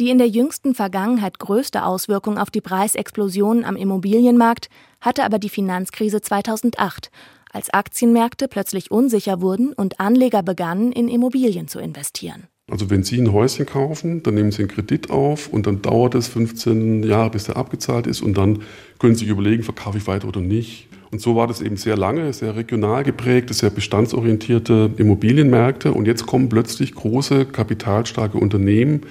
Die 0.00 0.08
in 0.08 0.16
der 0.16 0.28
jüngsten 0.28 0.74
Vergangenheit 0.74 1.38
größte 1.38 1.84
Auswirkung 1.84 2.38
auf 2.38 2.50
die 2.50 2.62
Preisexplosion 2.62 3.64
am 3.64 3.76
Immobilienmarkt 3.76 4.70
hatte 5.00 5.24
aber 5.24 5.38
die 5.38 5.50
Finanzkrise 5.50 6.22
2008, 6.22 7.10
als 7.52 7.70
Aktienmärkte 7.70 8.48
plötzlich 8.48 8.90
unsicher 8.90 9.42
wurden 9.42 9.72
und 9.72 10.00
Anleger 10.00 10.42
begannen, 10.42 10.92
in 10.92 11.08
Immobilien 11.08 11.68
zu 11.68 11.80
investieren. 11.80 12.46
Also 12.70 12.88
wenn 12.88 13.02
Sie 13.02 13.20
ein 13.20 13.32
Häuschen 13.32 13.66
kaufen, 13.66 14.22
dann 14.22 14.34
nehmen 14.34 14.52
Sie 14.52 14.62
einen 14.62 14.70
Kredit 14.70 15.10
auf 15.10 15.48
und 15.48 15.66
dann 15.66 15.82
dauert 15.82 16.14
es 16.14 16.28
15 16.28 17.02
Jahre, 17.02 17.30
bis 17.30 17.44
der 17.44 17.56
abgezahlt 17.56 18.06
ist 18.06 18.22
und 18.22 18.38
dann 18.38 18.62
können 18.98 19.14
Sie 19.14 19.24
sich 19.24 19.28
überlegen, 19.28 19.64
verkaufe 19.64 19.98
ich 19.98 20.06
weiter 20.06 20.28
oder 20.28 20.40
nicht. 20.40 20.88
Und 21.12 21.20
so 21.20 21.34
war 21.34 21.48
das 21.48 21.60
eben 21.60 21.76
sehr 21.76 21.96
lange, 21.96 22.32
sehr 22.32 22.54
regional 22.54 23.02
geprägte, 23.02 23.52
sehr 23.52 23.70
bestandsorientierte 23.70 24.92
Immobilienmärkte. 24.96 25.92
Und 25.92 26.06
jetzt 26.06 26.26
kommen 26.26 26.48
plötzlich 26.48 26.94
große, 26.94 27.46
kapitalstarke 27.46 28.38
Unternehmen 28.38 29.02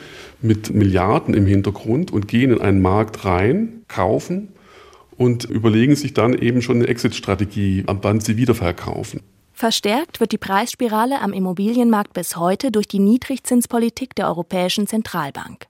mit 0.41 0.74
Milliarden 0.74 1.34
im 1.34 1.46
Hintergrund 1.46 2.12
und 2.12 2.29
gehen 2.29 2.51
in 2.51 2.62
einen 2.62 2.82
Markt 2.82 3.25
rein, 3.25 3.84
kaufen 3.89 4.50
und 5.18 5.44
überlegen 5.44 5.96
sich 5.96 6.13
dann 6.13 6.34
eben 6.34 6.62
schon 6.62 6.77
eine 6.77 6.88
Exit-Strategie, 6.88 7.84
wann 7.86 8.22
sie 8.22 8.38
wiederverkaufen. 8.38 9.20
Verstärkt 9.51 10.22
wird 10.22 10.32
die 10.32 10.38
Preisspirale 10.38 11.22
am 11.22 11.34
Immobilienmarkt 11.34 12.13
bis 12.13 12.38
heute 12.38 12.72
durch 12.72 12.88
die 12.88 13.00
Niedrigzinspolitik 13.00 14.15
der 14.15 14.27
Europäischen 14.27 14.88
Zentralbank. 14.88 15.65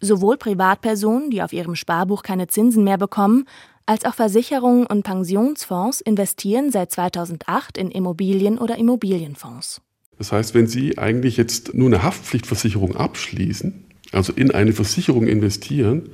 Sowohl 0.00 0.38
Privatpersonen, 0.38 1.30
die 1.30 1.42
auf 1.42 1.52
ihrem 1.52 1.76
Sparbuch 1.76 2.22
keine 2.22 2.48
Zinsen 2.48 2.84
mehr 2.84 2.96
bekommen, 2.96 3.44
als 3.86 4.04
auch 4.04 4.14
Versicherungen 4.14 4.86
und 4.86 5.02
Pensionsfonds 5.02 6.00
investieren 6.00 6.70
seit 6.70 6.90
2008 6.92 7.78
in 7.78 7.90
Immobilien 7.90 8.58
oder 8.58 8.76
Immobilienfonds. 8.76 9.80
Das 10.18 10.32
heißt, 10.32 10.54
wenn 10.54 10.66
Sie 10.66 10.98
eigentlich 10.98 11.36
jetzt 11.36 11.74
nur 11.74 11.88
eine 11.88 12.02
Haftpflichtversicherung 12.02 12.96
abschließen, 12.96 13.84
also 14.12 14.32
in 14.32 14.50
eine 14.50 14.72
Versicherung 14.72 15.26
investieren, 15.26 16.10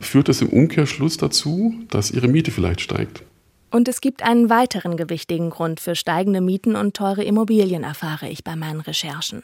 führt 0.00 0.28
das 0.28 0.40
im 0.40 0.48
Umkehrschluss 0.48 1.16
dazu, 1.16 1.74
dass 1.90 2.10
Ihre 2.10 2.28
Miete 2.28 2.50
vielleicht 2.50 2.80
steigt. 2.80 3.24
Und 3.70 3.88
es 3.88 4.00
gibt 4.00 4.22
einen 4.22 4.50
weiteren 4.50 4.96
gewichtigen 4.96 5.50
Grund 5.50 5.80
für 5.80 5.94
steigende 5.94 6.40
Mieten 6.40 6.76
und 6.76 6.94
teure 6.94 7.24
Immobilien, 7.24 7.84
erfahre 7.84 8.28
ich 8.28 8.44
bei 8.44 8.54
meinen 8.54 8.80
Recherchen. 8.80 9.42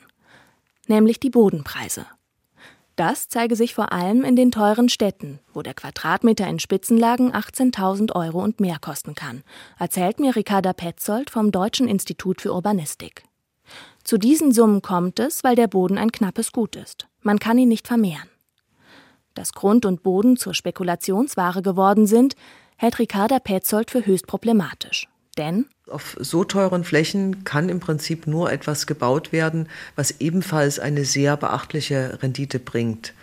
Nämlich 0.87 1.19
die 1.21 1.31
Bodenpreise. 1.31 2.07
Das 2.99 3.29
zeige 3.29 3.55
sich 3.55 3.77
vor 3.77 3.93
allem 3.93 4.25
in 4.25 4.35
den 4.35 4.51
teuren 4.51 4.89
Städten, 4.89 5.39
wo 5.55 5.63
der 5.63 5.73
Quadratmeter 5.73 6.49
in 6.49 6.59
Spitzenlagen 6.59 7.33
18.000 7.33 8.13
Euro 8.17 8.43
und 8.43 8.59
mehr 8.59 8.79
kosten 8.81 9.15
kann, 9.15 9.45
erzählt 9.79 10.19
mir 10.19 10.35
Ricarda 10.35 10.73
Petzold 10.73 11.31
vom 11.31 11.53
Deutschen 11.53 11.87
Institut 11.87 12.41
für 12.41 12.53
Urbanistik. 12.53 13.23
Zu 14.03 14.19
diesen 14.19 14.51
Summen 14.51 14.83
kommt 14.83 15.21
es, 15.21 15.45
weil 15.45 15.55
der 15.55 15.69
Boden 15.69 15.97
ein 15.97 16.11
knappes 16.11 16.51
Gut 16.51 16.75
ist. 16.75 17.07
Man 17.23 17.39
kann 17.39 17.57
ihn 17.57 17.69
nicht 17.69 17.87
vermehren. 17.87 18.29
Dass 19.35 19.53
Grund 19.53 19.87
und 19.87 20.03
Boden 20.03 20.37
zur 20.37 20.55
Spekulationsware 20.55 21.63
geworden 21.63 22.09
sind, 22.09 22.35
hält 22.77 22.99
Ricarda 22.99 23.39
Petzold 23.39 23.93
für 23.93 24.07
höchst 24.07 24.27
problematisch. 24.27 25.07
Denn 25.37 25.67
auf 25.91 26.17
so 26.21 26.45
teuren 26.45 26.85
Flächen 26.85 27.45
kann 27.45 27.69
im 27.69 27.81
Prinzip 27.81 28.27
nur 28.27 28.53
etwas 28.53 28.87
gebaut 28.87 29.33
werden, 29.33 29.69
was 29.97 30.21
ebenfalls 30.21 30.79
eine 30.79 31.05
sehr 31.05 31.37
beachtliche 31.37 32.19
Rendite 32.23 32.59
bringt. 32.59 33.15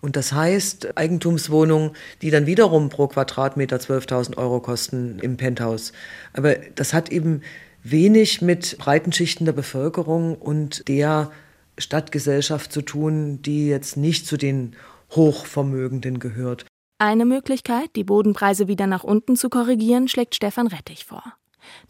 Und 0.00 0.16
das 0.16 0.32
heißt, 0.32 0.96
Eigentumswohnungen, 0.96 1.90
die 2.22 2.30
dann 2.30 2.46
wiederum 2.46 2.88
pro 2.88 3.06
Quadratmeter 3.08 3.76
12.000 3.76 4.38
Euro 4.38 4.60
kosten 4.60 5.18
im 5.20 5.36
Penthouse. 5.36 5.92
Aber 6.32 6.54
das 6.74 6.94
hat 6.94 7.10
eben 7.10 7.42
wenig 7.82 8.40
mit 8.40 8.78
breiten 8.78 9.12
Schichten 9.12 9.44
der 9.44 9.52
Bevölkerung 9.52 10.36
und 10.36 10.88
der 10.88 11.30
Stadtgesellschaft 11.78 12.72
zu 12.72 12.82
tun, 12.82 13.42
die 13.42 13.68
jetzt 13.68 13.96
nicht 13.96 14.26
zu 14.26 14.36
den 14.36 14.76
Hochvermögenden 15.12 16.18
gehört. 16.18 16.66
Eine 16.98 17.24
Möglichkeit, 17.24 17.96
die 17.96 18.04
Bodenpreise 18.04 18.68
wieder 18.68 18.86
nach 18.86 19.04
unten 19.04 19.34
zu 19.36 19.48
korrigieren, 19.48 20.08
schlägt 20.08 20.34
Stefan 20.34 20.66
Rettich 20.66 21.06
vor. 21.06 21.22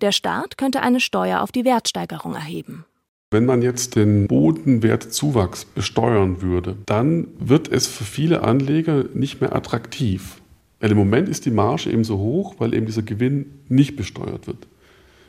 Der 0.01 0.13
Staat 0.13 0.59
könnte 0.59 0.83
eine 0.83 1.01
Steuer 1.01 1.41
auf 1.41 1.53
die 1.53 1.65
Wertsteigerung 1.65 2.35
erheben. 2.35 2.85
Wenn 3.33 3.47
man 3.47 3.63
jetzt 3.63 3.95
den 3.95 4.27
Bodenwertzuwachs 4.27 5.65
besteuern 5.65 6.43
würde, 6.43 6.77
dann 6.87 7.29
wird 7.39 7.71
es 7.71 7.87
für 7.87 8.05
viele 8.05 8.43
Anleger 8.43 9.05
nicht 9.15 9.41
mehr 9.41 9.55
attraktiv. 9.55 10.41
Weil 10.81 10.91
im 10.91 10.97
Moment 10.97 11.29
ist 11.29 11.47
die 11.47 11.53
Marge 11.53 11.91
eben 11.91 12.05
so 12.05 12.19
hoch, 12.19 12.57
weil 12.59 12.75
eben 12.75 12.87
dieser 12.87 13.03
Gewinn 13.03 13.61
nicht 13.69 13.97
besteuert 13.97 14.47
wird. 14.47 14.67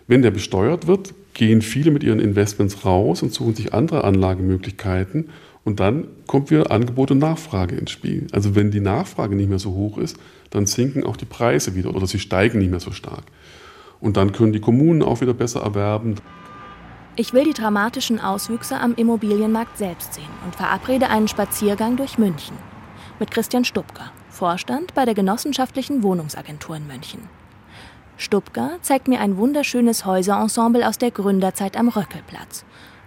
Wenn 0.07 0.23
der 0.23 0.31
besteuert 0.31 0.87
wird, 0.87 1.13
gehen 1.33 1.61
viele 1.61 1.91
mit 1.91 2.03
ihren 2.03 2.19
Investments 2.19 2.85
raus 2.85 3.21
und 3.21 3.33
suchen 3.33 3.55
sich 3.55 3.73
andere 3.73 4.03
Anlagemöglichkeiten 4.03 5.29
und 5.63 5.79
dann 5.79 6.07
kommt 6.25 6.49
wieder 6.49 6.71
Angebot 6.71 7.11
und 7.11 7.19
Nachfrage 7.19 7.75
ins 7.75 7.91
Spiel. 7.91 8.27
Also 8.31 8.55
wenn 8.55 8.71
die 8.71 8.79
Nachfrage 8.79 9.35
nicht 9.35 9.49
mehr 9.49 9.59
so 9.59 9.73
hoch 9.73 9.97
ist, 9.97 10.17
dann 10.49 10.65
sinken 10.65 11.03
auch 11.03 11.17
die 11.17 11.25
Preise 11.25 11.75
wieder 11.75 11.95
oder 11.95 12.07
sie 12.07 12.19
steigen 12.19 12.59
nicht 12.59 12.71
mehr 12.71 12.79
so 12.79 12.91
stark. 12.91 13.25
Und 14.01 14.17
dann 14.17 14.33
können 14.33 14.51
die 14.51 14.59
Kommunen 14.59 15.03
auch 15.03 15.21
wieder 15.21 15.33
besser 15.33 15.61
erwerben. 15.61 16.15
Ich 17.15 17.33
will 17.33 17.45
die 17.45 17.53
dramatischen 17.53 18.19
Auswüchse 18.19 18.79
am 18.79 18.95
Immobilienmarkt 18.95 19.77
selbst 19.77 20.15
sehen 20.15 20.29
und 20.43 20.55
verabrede 20.55 21.09
einen 21.09 21.27
Spaziergang 21.27 21.95
durch 21.95 22.17
München 22.17 22.57
mit 23.19 23.29
Christian 23.29 23.63
Stubker, 23.63 24.11
Vorstand 24.29 24.95
bei 24.95 25.05
der 25.05 25.13
Genossenschaftlichen 25.13 26.01
Wohnungsagentur 26.01 26.75
in 26.75 26.87
München. 26.87 27.29
Stubker 28.17 28.77
zeigt 28.81 29.07
mir 29.07 29.19
ein 29.19 29.37
wunderschönes 29.37 30.05
Häuserensemble 30.05 30.87
aus 30.87 30.97
der 30.97 31.11
Gründerzeit 31.11 31.77
am 31.77 31.87
Röckelplatz 31.87 32.65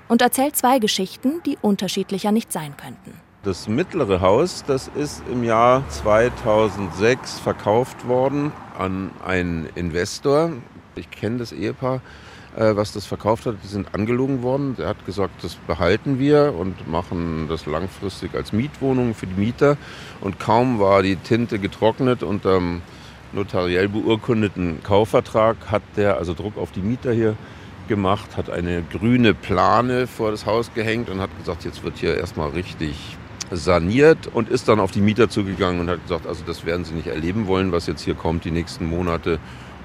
und 0.08 0.22
erzählt 0.22 0.54
zwei 0.54 0.78
Geschichten, 0.78 1.40
die 1.44 1.58
unterschiedlicher 1.60 2.30
nicht 2.30 2.52
sein 2.52 2.76
könnten. 2.76 3.20
Das 3.42 3.68
mittlere 3.68 4.20
Haus, 4.20 4.64
das 4.66 4.88
ist 4.94 5.22
im 5.30 5.44
Jahr 5.44 5.82
2006 5.88 7.40
verkauft 7.40 8.06
worden 8.06 8.52
an 8.78 9.10
einen 9.24 9.68
Investor. 9.74 10.52
Ich 10.96 11.10
kenne 11.10 11.38
das 11.38 11.52
Ehepaar, 11.52 12.00
äh, 12.56 12.76
was 12.76 12.92
das 12.92 13.06
verkauft 13.06 13.46
hat. 13.46 13.56
Die 13.62 13.68
sind 13.68 13.94
angelogen 13.94 14.42
worden. 14.42 14.76
Er 14.78 14.88
hat 14.88 15.06
gesagt, 15.06 15.42
das 15.42 15.54
behalten 15.54 16.18
wir 16.18 16.54
und 16.56 16.88
machen 16.88 17.46
das 17.48 17.66
langfristig 17.66 18.34
als 18.34 18.52
Mietwohnung 18.52 19.14
für 19.14 19.26
die 19.26 19.40
Mieter. 19.40 19.76
Und 20.20 20.38
kaum 20.38 20.78
war 20.78 21.02
die 21.02 21.16
Tinte 21.16 21.58
getrocknet 21.58 22.22
unter 22.22 22.54
dem 22.54 22.82
notariell 23.32 23.88
beurkundeten 23.88 24.82
Kaufvertrag, 24.82 25.56
hat 25.66 25.82
der 25.96 26.18
also 26.18 26.34
Druck 26.34 26.56
auf 26.56 26.70
die 26.70 26.82
Mieter 26.82 27.12
hier 27.12 27.36
gemacht, 27.88 28.36
hat 28.36 28.48
eine 28.48 28.82
grüne 28.82 29.34
Plane 29.34 30.06
vor 30.06 30.30
das 30.30 30.46
Haus 30.46 30.72
gehängt 30.74 31.10
und 31.10 31.20
hat 31.20 31.30
gesagt, 31.38 31.64
jetzt 31.64 31.82
wird 31.82 31.98
hier 31.98 32.16
erstmal 32.16 32.50
richtig 32.50 33.16
saniert 33.50 34.28
und 34.32 34.48
ist 34.48 34.68
dann 34.68 34.80
auf 34.80 34.90
die 34.90 35.00
Mieter 35.00 35.28
zugegangen 35.28 35.80
und 35.80 35.90
hat 35.90 36.02
gesagt, 36.02 36.26
also 36.26 36.42
das 36.46 36.64
werden 36.64 36.84
sie 36.84 36.94
nicht 36.94 37.08
erleben 37.08 37.46
wollen, 37.46 37.72
was 37.72 37.86
jetzt 37.86 38.02
hier 38.02 38.14
kommt 38.14 38.44
die 38.44 38.50
nächsten 38.50 38.88
Monate 38.88 39.38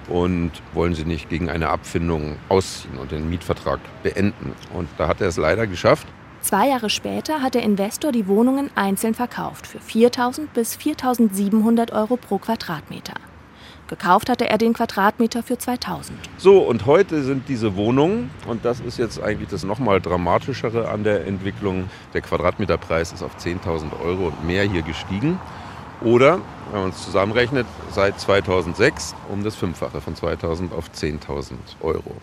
und 0.10 0.51
wollen 0.74 0.96
sie 0.96 1.06
nicht 1.06 1.30
gegen 1.30 1.50
eine 1.50 1.70
Abfindung 1.70 2.38
ausziehen 2.50 2.98
und 2.98 3.12
den 3.12 3.30
Mietvertrag 3.30 3.80
beenden. 4.04 4.54
Und 4.74 4.89
da 4.98 5.08
hat 5.08 5.22
er 5.22 5.28
es 5.28 5.38
leider 5.38 5.68
geschafft. 5.68 6.08
Zwei 6.42 6.70
Jahre 6.70 6.89
später 6.89 7.42
hat 7.42 7.54
der 7.54 7.63
Investor 7.63 8.12
die 8.12 8.28
Wohnungen 8.28 8.70
einzeln 8.75 9.13
verkauft 9.13 9.68
für 9.68 9.80
4.000 9.80 10.48
bis 10.54 10.78
4.700 10.78 11.92
Euro 11.92 12.16
pro 12.16 12.38
Quadratmeter. 12.38 13.16
Gekauft 13.89 14.30
hatte 14.30 14.48
er 14.48 14.60
den 14.60 14.74
Quadratmeter 14.74 15.42
für 15.42 15.58
2000. 15.58 16.18
So, 16.38 16.60
und 16.60 16.86
heute 16.86 17.24
sind 17.24 17.50
diese 17.50 17.75
Wohnungen, 17.75 18.30
und 18.48 18.63
das 18.63 18.80
ist 18.80 19.00
jetzt 19.00 19.22
eigentlich 19.22 19.50
das 19.50 19.63
nochmal 19.63 20.00
dramatischere 20.00 20.88
an 20.89 21.04
der 21.04 21.25
Entwicklung, 21.25 21.89
der 22.13 22.22
Quadratmeterpreis 22.22 23.12
ist 23.12 23.24
auf 23.24 23.36
10.000 23.38 24.00
Euro 24.06 24.28
und 24.28 24.46
mehr 24.46 24.63
hier 24.63 24.84
gestiegen. 24.84 25.39
Oder, 26.01 26.39
wenn 26.72 26.82
man 26.82 26.89
es 26.91 27.03
zusammenrechnet, 27.03 27.68
seit 27.91 28.20
2006 28.20 29.15
um 29.29 29.44
das 29.44 29.56
Fünffache 29.56 30.00
von 30.00 30.15
2000 30.15 30.74
auf 30.74 30.89
10.000 30.96 31.53
Euro. 31.82 32.15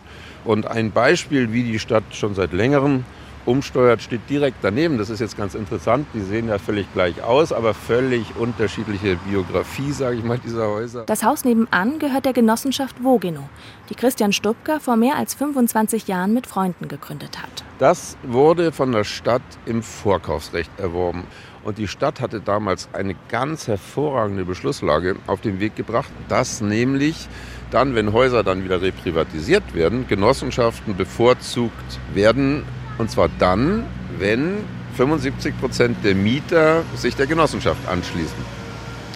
Und 0.45 0.67
ein 0.67 0.93
Beispiel, 0.93 1.53
wie 1.53 1.63
die 1.63 1.79
Stadt 1.79 2.05
schon 2.13 2.35
seit 2.35 2.53
längerem 2.53 3.05
umsteuert, 3.45 4.03
steht 4.03 4.29
direkt 4.29 4.59
daneben. 4.63 4.99
Das 4.99 5.11
ist 5.11 5.21
jetzt 5.21 5.37
ganz 5.37 5.55
interessant. 5.55 6.07
Die 6.15 6.21
sehen 6.21 6.49
ja 6.49 6.59
völlig 6.59 6.93
gleich 6.93 7.23
aus, 7.23 7.53
aber 7.53 7.75
völlig 7.75 8.37
unterschiedliche 8.37 9.17
Biografie, 9.29 9.93
sage 9.93 10.17
ich 10.17 10.25
mal, 10.25 10.39
dieser 10.39 10.69
Häuser. 10.69 11.05
Das 11.07 11.23
Haus 11.23 11.45
nebenan 11.45 11.99
gehört 11.99 12.25
der 12.25 12.33
Genossenschaft 12.33 13.03
Wogeno, 13.03 13.49
die 13.89 13.95
Christian 13.95 14.33
Stubka 14.33 14.79
vor 14.81 14.97
mehr 14.97 15.17
als 15.17 15.35
25 15.35 16.09
Jahren 16.09 16.35
mit 16.35 16.47
Freunden 16.47 16.89
gegründet 16.89 17.41
hat. 17.41 17.65
Das 17.79 18.17
wurde 18.23 18.73
von 18.73 18.93
der 18.93 19.05
Stadt 19.05 19.43
im 19.67 19.83
Vorkaufsrecht 19.83 20.71
erworben. 20.79 21.25
Und 21.67 21.79
die 21.79 21.89
Stadt 21.89 22.21
hatte 22.21 22.41
damals 22.41 22.89
eine 22.93 23.17
ganz 23.29 23.67
hervorragende 23.67 24.45
Beschlusslage 24.45 25.17
auf 25.27 25.41
den 25.41 25.59
Weg 25.59 25.75
gebracht, 25.75 26.13
dass 26.29 26.61
nämlich 26.61 27.27
dann, 27.73 27.97
wenn 27.97 28.13
Häuser 28.13 28.45
dann 28.45 28.63
wieder 28.63 28.83
reprivatisiert 28.83 29.75
werden, 29.75 30.07
Genossenschaften 30.07 30.97
bevorzugt 30.97 31.99
werden 32.15 32.63
und 32.99 33.11
zwar 33.11 33.29
dann, 33.41 33.85
wenn 34.17 34.59
75 34.97 35.59
Prozent 35.59 35.97
der 36.05 36.15
Mieter 36.15 36.85
sich 36.95 37.17
der 37.17 37.27
Genossenschaft 37.27 37.89
anschließen. 37.89 38.67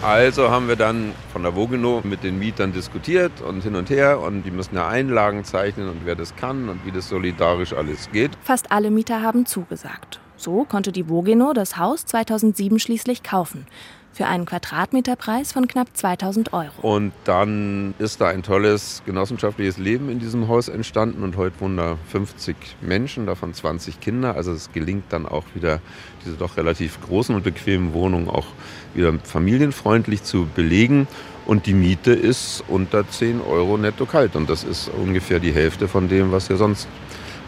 Also 0.03 0.51
haben 0.51 0.67
wir 0.67 0.75
dann 0.75 1.13
von 1.31 1.43
der 1.43 1.55
Vogeno 1.55 2.01
mit 2.03 2.21
den 2.21 2.37
Mietern 2.37 2.73
diskutiert 2.73 3.39
und 3.39 3.63
hin 3.63 3.75
und 3.75 3.89
her 3.89 4.19
und 4.19 4.43
die 4.43 4.51
müssen 4.51 4.75
ja 4.75 4.89
Einlagen 4.89 5.45
zeichnen 5.45 5.87
und 5.87 6.01
wer 6.03 6.15
das 6.15 6.35
kann 6.35 6.67
und 6.67 6.85
wie 6.85 6.91
das 6.91 7.07
solidarisch 7.07 7.71
alles 7.71 8.11
geht. 8.11 8.31
Fast 8.43 8.73
alle 8.73 8.91
Mieter 8.91 9.21
haben 9.21 9.45
zugesagt. 9.45 10.19
So 10.41 10.65
konnte 10.65 10.91
die 10.91 11.07
Vogeno 11.07 11.53
das 11.53 11.77
Haus 11.77 12.03
2007 12.07 12.79
schließlich 12.79 13.21
kaufen 13.21 13.67
für 14.11 14.25
einen 14.25 14.45
Quadratmeterpreis 14.45 15.51
von 15.51 15.67
knapp 15.67 15.95
2000 15.95 16.51
Euro. 16.51 16.81
Und 16.81 17.13
dann 17.25 17.93
ist 17.99 18.21
da 18.21 18.29
ein 18.29 18.41
tolles 18.41 19.03
genossenschaftliches 19.05 19.77
Leben 19.77 20.09
in 20.09 20.17
diesem 20.17 20.47
Haus 20.47 20.67
entstanden 20.67 21.21
und 21.21 21.37
heute 21.37 21.59
wohnen 21.59 21.77
da 21.77 21.95
50 22.07 22.55
Menschen, 22.81 23.27
davon 23.27 23.53
20 23.53 23.99
Kinder. 23.99 24.35
Also 24.35 24.51
es 24.51 24.71
gelingt 24.71 25.03
dann 25.09 25.27
auch 25.27 25.45
wieder, 25.53 25.79
diese 26.25 26.37
doch 26.37 26.57
relativ 26.57 26.99
großen 27.01 27.35
und 27.35 27.43
bequemen 27.43 27.93
Wohnungen 27.93 28.27
auch 28.27 28.47
wieder 28.95 29.13
familienfreundlich 29.23 30.23
zu 30.23 30.47
belegen. 30.55 31.07
Und 31.45 31.67
die 31.67 31.75
Miete 31.75 32.13
ist 32.13 32.63
unter 32.67 33.07
10 33.07 33.41
Euro 33.41 33.77
netto 33.77 34.07
kalt. 34.07 34.35
Und 34.35 34.49
das 34.49 34.63
ist 34.63 34.89
ungefähr 34.89 35.39
die 35.39 35.53
Hälfte 35.53 35.87
von 35.87 36.09
dem, 36.09 36.31
was 36.31 36.47
ja 36.47 36.55
sonst 36.55 36.87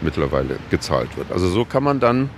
mittlerweile 0.00 0.58
gezahlt 0.70 1.16
wird. 1.16 1.32
Also 1.32 1.48
so 1.48 1.64
kann 1.64 1.82
man 1.82 1.98
dann 1.98 2.30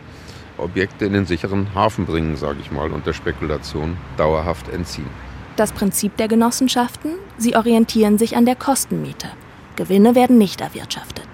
Objekte 0.59 1.05
in 1.05 1.12
den 1.12 1.27
sicheren 1.27 1.75
Hafen 1.75 2.07
bringen, 2.07 2.37
sage 2.37 2.59
ich 2.61 2.71
mal, 2.71 2.90
und 2.90 3.07
der 3.07 3.12
Spekulation 3.12 3.97
dauerhaft 4.16 4.69
entziehen. 4.69 5.11
Das 5.57 5.73
Prinzip 5.73 6.16
der 6.16 6.29
Genossenschaften? 6.29 7.12
Sie 7.38 7.57
orientieren 7.57 8.19
sich 8.19 8.37
an 8.37 8.45
der 8.47 8.57
Kostenmiete. 8.57 9.29
Gewinne 9.77 10.14
werden 10.14 10.38
nicht 10.38 10.61
erwirtschaftet. 10.61 11.27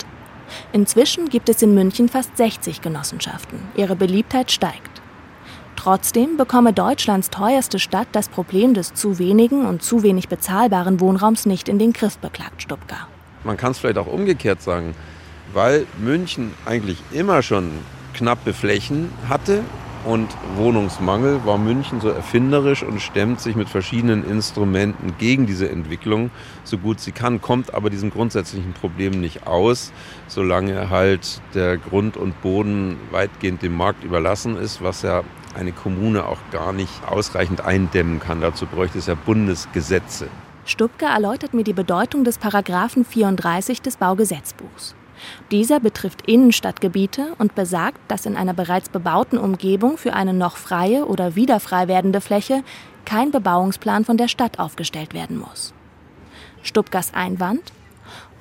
Inzwischen 0.73 1.29
gibt 1.29 1.49
es 1.49 1.63
in 1.63 1.75
München 1.75 2.09
fast 2.09 2.37
60 2.37 2.81
Genossenschaften. 2.81 3.59
Ihre 3.77 3.97
Beliebtheit 3.97 4.51
steigt. 4.51 5.03
Trotzdem 5.77 6.37
bekomme 6.37 6.73
Deutschlands 6.73 7.31
teuerste 7.31 7.79
Stadt 7.79 8.07
das 8.13 8.29
Problem 8.29 8.75
des 8.75 8.95
zu 8.95 9.19
wenigen 9.19 9.67
und 9.67 9.83
zu 9.83 10.03
wenig 10.03 10.29
bezahlbaren 10.29 11.01
Wohnraums 11.01 11.45
nicht 11.47 11.69
in 11.69 11.79
den 11.79 11.93
Griff, 11.93 12.19
beklagt 12.19 12.63
Stuttgart. 12.63 13.09
Man 13.43 13.57
kann 13.57 13.73
es 13.73 13.79
vielleicht 13.79 13.99
auch 13.99 14.07
umgekehrt 14.07 14.63
sagen, 14.63 14.95
weil 15.53 15.87
München 15.99 16.53
eigentlich 16.65 16.99
immer 17.11 17.43
schon 17.43 17.71
knappe 18.13 18.53
Flächen 18.53 19.11
hatte 19.29 19.63
und 20.05 20.29
Wohnungsmangel, 20.57 21.45
war 21.45 21.59
München 21.59 22.01
so 22.01 22.09
erfinderisch 22.09 22.83
und 22.83 23.01
stemmt 23.01 23.41
sich 23.41 23.55
mit 23.55 23.69
verschiedenen 23.69 24.29
Instrumenten 24.29 25.15
gegen 25.19 25.47
diese 25.47 25.71
Entwicklung 25.71 26.31
so 26.65 26.79
gut 26.79 27.01
sie 27.01 27.13
kann, 27.13 27.41
kommt 27.41 27.75
aber 27.75 27.91
diesem 27.91 28.11
grundsätzlichen 28.11 28.73
Problem 28.73 29.21
nicht 29.21 29.47
aus, 29.47 29.93
solange 30.27 30.91
halt 30.91 31.41
der 31.55 31.79
Grund 31.79 32.17
und 32.17 32.41
Boden 32.43 32.97
weitgehend 33.11 33.63
dem 33.63 33.77
Markt 33.77 34.03
überlassen 34.05 34.57
ist, 34.57 34.83
was 34.83 35.03
ja 35.03 35.23
eine 35.55 35.73
Kommune 35.73 36.27
auch 36.27 36.39
gar 36.51 36.73
nicht 36.73 36.93
ausreichend 37.07 37.61
eindämmen 37.61 38.21
kann. 38.21 38.41
Dazu 38.41 38.67
bräuchte 38.67 38.99
es 38.99 39.07
ja 39.07 39.15
Bundesgesetze. 39.15 40.29
Stubke 40.65 41.07
erläutert 41.07 41.55
mir 41.55 41.65
die 41.65 41.73
Bedeutung 41.73 42.25
des 42.25 42.39
Paragraphen 42.39 43.05
34 43.05 43.83
des 43.83 43.97
Baugesetzbuchs. 43.97 44.95
Dieser 45.51 45.81
betrifft 45.81 46.23
Innenstadtgebiete 46.27 47.35
und 47.39 47.55
besagt, 47.55 47.99
dass 48.09 48.27
in 48.27 48.37
einer 48.37 48.55
bereits 48.55 48.89
bebauten 48.89 49.39
Umgebung 49.39 49.97
für 49.97 50.15
eine 50.15 50.33
noch 50.33 50.57
freie 50.57 51.07
oder 51.07 51.37
wieder 51.37 51.61
frei 51.61 51.89
werdende 51.89 52.21
Fläche 52.21 52.63
kein 53.05 53.31
Bebauungsplan 53.31 54.05
von 54.05 54.17
der 54.17 54.29
Stadt 54.29 54.59
aufgestellt 54.59 55.15
werden 55.15 55.39
muss. 55.39 55.75
Stuttgars 56.63 57.13
Einwand 57.15 57.73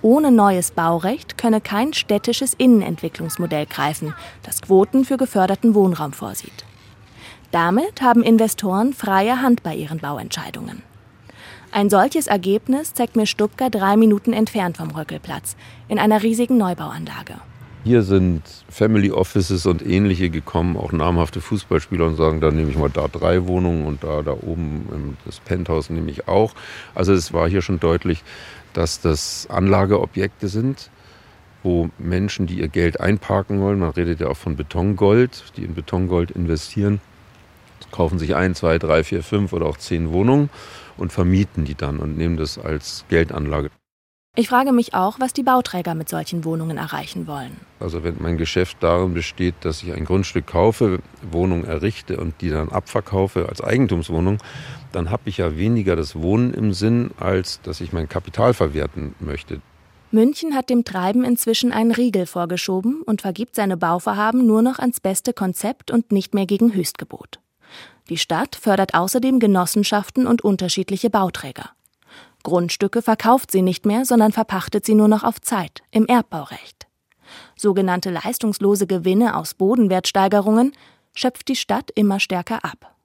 ohne 0.03 0.31
neues 0.31 0.71
Baurecht 0.71 1.37
könne 1.37 1.61
kein 1.61 1.93
städtisches 1.93 2.55
Innenentwicklungsmodell 2.55 3.67
greifen, 3.67 4.15
das 4.41 4.61
Quoten 4.61 5.05
für 5.05 5.17
geförderten 5.17 5.75
Wohnraum 5.75 6.13
vorsieht. 6.13 6.65
Damit 7.51 8.01
haben 8.01 8.23
Investoren 8.23 8.93
freie 8.93 9.41
Hand 9.41 9.61
bei 9.61 9.75
ihren 9.75 9.99
Bauentscheidungen. 9.99 10.81
Ein 11.73 11.89
solches 11.89 12.27
Ergebnis 12.27 12.93
zeigt 12.93 13.15
mir 13.15 13.25
Stuttgart 13.25 13.73
drei 13.73 13.95
Minuten 13.95 14.33
entfernt 14.33 14.75
vom 14.75 14.91
Röckelplatz, 14.91 15.55
in 15.87 15.99
einer 15.99 16.21
riesigen 16.21 16.57
Neubauanlage. 16.57 17.35
Hier 17.85 18.03
sind 18.03 18.43
Family 18.69 19.09
Offices 19.09 19.65
und 19.65 19.81
ähnliche 19.81 20.29
gekommen, 20.29 20.75
auch 20.75 20.91
namhafte 20.91 21.39
Fußballspieler 21.39 22.07
und 22.07 22.17
sagen, 22.17 22.41
da 22.41 22.51
nehme 22.51 22.69
ich 22.71 22.77
mal 22.77 22.89
da 22.89 23.07
drei 23.07 23.47
Wohnungen 23.47 23.85
und 23.85 24.03
da, 24.03 24.21
da 24.21 24.33
oben 24.33 25.17
das 25.25 25.39
Penthouse 25.39 25.89
nehme 25.89 26.11
ich 26.11 26.27
auch. 26.27 26.53
Also 26.93 27.13
es 27.13 27.31
war 27.31 27.47
hier 27.47 27.61
schon 27.61 27.79
deutlich, 27.79 28.21
dass 28.73 28.99
das 28.99 29.47
Anlageobjekte 29.49 30.49
sind, 30.49 30.89
wo 31.63 31.89
Menschen, 31.97 32.47
die 32.47 32.59
ihr 32.59 32.67
Geld 32.67 32.99
einparken 32.99 33.61
wollen, 33.61 33.79
man 33.79 33.91
redet 33.91 34.19
ja 34.19 34.27
auch 34.27 34.37
von 34.37 34.57
Betongold, 34.57 35.45
die 35.55 35.63
in 35.63 35.73
Betongold 35.73 36.31
investieren, 36.31 36.99
kaufen 37.91 38.19
sich 38.19 38.35
ein, 38.35 38.55
zwei, 38.55 38.77
drei, 38.77 39.05
vier, 39.05 39.23
fünf 39.23 39.53
oder 39.53 39.65
auch 39.67 39.77
zehn 39.77 40.11
Wohnungen 40.11 40.49
und 41.01 41.11
vermieten 41.11 41.65
die 41.65 41.75
dann 41.75 41.97
und 41.97 42.15
nehmen 42.15 42.37
das 42.37 42.57
als 42.57 43.03
Geldanlage. 43.09 43.71
Ich 44.37 44.47
frage 44.47 44.71
mich 44.71 44.93
auch, 44.93 45.19
was 45.19 45.33
die 45.33 45.43
Bauträger 45.43 45.93
mit 45.93 46.07
solchen 46.07 46.45
Wohnungen 46.45 46.77
erreichen 46.77 47.27
wollen. 47.27 47.57
Also 47.81 48.01
wenn 48.03 48.15
mein 48.19 48.37
Geschäft 48.37 48.77
darin 48.79 49.13
besteht, 49.13 49.55
dass 49.61 49.83
ich 49.83 49.91
ein 49.91 50.05
Grundstück 50.05 50.47
kaufe, 50.47 50.99
Wohnung 51.29 51.65
errichte 51.65 52.15
und 52.15 52.35
die 52.39 52.49
dann 52.49 52.69
abverkaufe 52.69 53.49
als 53.49 53.59
Eigentumswohnung, 53.59 54.37
dann 54.93 55.09
habe 55.09 55.23
ich 55.25 55.37
ja 55.37 55.57
weniger 55.57 55.97
das 55.97 56.15
Wohnen 56.15 56.53
im 56.53 56.71
Sinn, 56.71 57.11
als 57.19 57.59
dass 57.63 57.81
ich 57.81 57.91
mein 57.91 58.07
Kapital 58.07 58.53
verwerten 58.53 59.15
möchte. 59.19 59.59
München 60.11 60.55
hat 60.55 60.69
dem 60.69 60.85
Treiben 60.85 61.25
inzwischen 61.25 61.73
einen 61.73 61.91
Riegel 61.91 62.25
vorgeschoben 62.25 63.01
und 63.01 63.21
vergibt 63.21 63.55
seine 63.55 63.75
Bauvorhaben 63.75 64.45
nur 64.45 64.61
noch 64.61 64.79
ans 64.79 65.01
beste 65.01 65.33
Konzept 65.33 65.91
und 65.91 66.13
nicht 66.13 66.33
mehr 66.33 66.45
gegen 66.45 66.73
Höchstgebot. 66.73 67.40
Die 68.11 68.17
Stadt 68.17 68.57
fördert 68.57 68.93
außerdem 68.93 69.39
Genossenschaften 69.39 70.27
und 70.27 70.41
unterschiedliche 70.41 71.09
Bauträger. 71.09 71.69
Grundstücke 72.43 73.01
verkauft 73.01 73.51
sie 73.51 73.61
nicht 73.61 73.85
mehr, 73.85 74.03
sondern 74.03 74.33
verpachtet 74.33 74.85
sie 74.85 74.95
nur 74.95 75.07
noch 75.07 75.23
auf 75.23 75.39
Zeit 75.39 75.81
im 75.91 76.05
Erbbaurecht. 76.07 76.87
Sogenannte 77.55 78.09
leistungslose 78.09 78.85
Gewinne 78.85 79.37
aus 79.37 79.53
Bodenwertsteigerungen 79.53 80.73
schöpft 81.15 81.47
die 81.47 81.55
Stadt 81.55 81.89
immer 81.95 82.19
stärker 82.19 82.65
ab. 82.65 82.97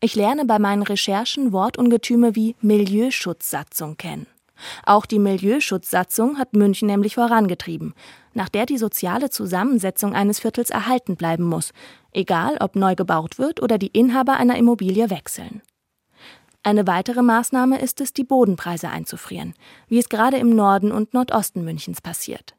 Ich 0.00 0.14
lerne 0.14 0.46
bei 0.46 0.58
meinen 0.58 0.84
Recherchen 0.84 1.52
Wortungetüme 1.52 2.34
wie 2.34 2.56
Milieuschutzsatzung 2.62 3.98
kennen. 3.98 4.26
Auch 4.86 5.04
die 5.04 5.18
Milieuschutzsatzung 5.18 6.38
hat 6.38 6.54
München 6.54 6.88
nämlich 6.88 7.16
vorangetrieben, 7.16 7.92
nach 8.38 8.48
der 8.48 8.64
die 8.64 8.78
soziale 8.78 9.28
Zusammensetzung 9.30 10.14
eines 10.14 10.38
Viertels 10.38 10.70
erhalten 10.70 11.16
bleiben 11.16 11.44
muss, 11.44 11.72
egal 12.12 12.56
ob 12.60 12.76
neu 12.76 12.94
gebaut 12.94 13.38
wird 13.38 13.60
oder 13.60 13.78
die 13.78 13.88
Inhaber 13.88 14.36
einer 14.36 14.56
Immobilie 14.56 15.10
wechseln. 15.10 15.60
Eine 16.62 16.86
weitere 16.86 17.22
Maßnahme 17.22 17.80
ist 17.80 18.00
es, 18.00 18.12
die 18.12 18.24
Bodenpreise 18.24 18.88
einzufrieren, 18.88 19.54
wie 19.88 19.98
es 19.98 20.08
gerade 20.08 20.38
im 20.38 20.54
Norden 20.54 20.92
und 20.92 21.14
Nordosten 21.14 21.64
Münchens 21.64 22.00
passiert. 22.00 22.54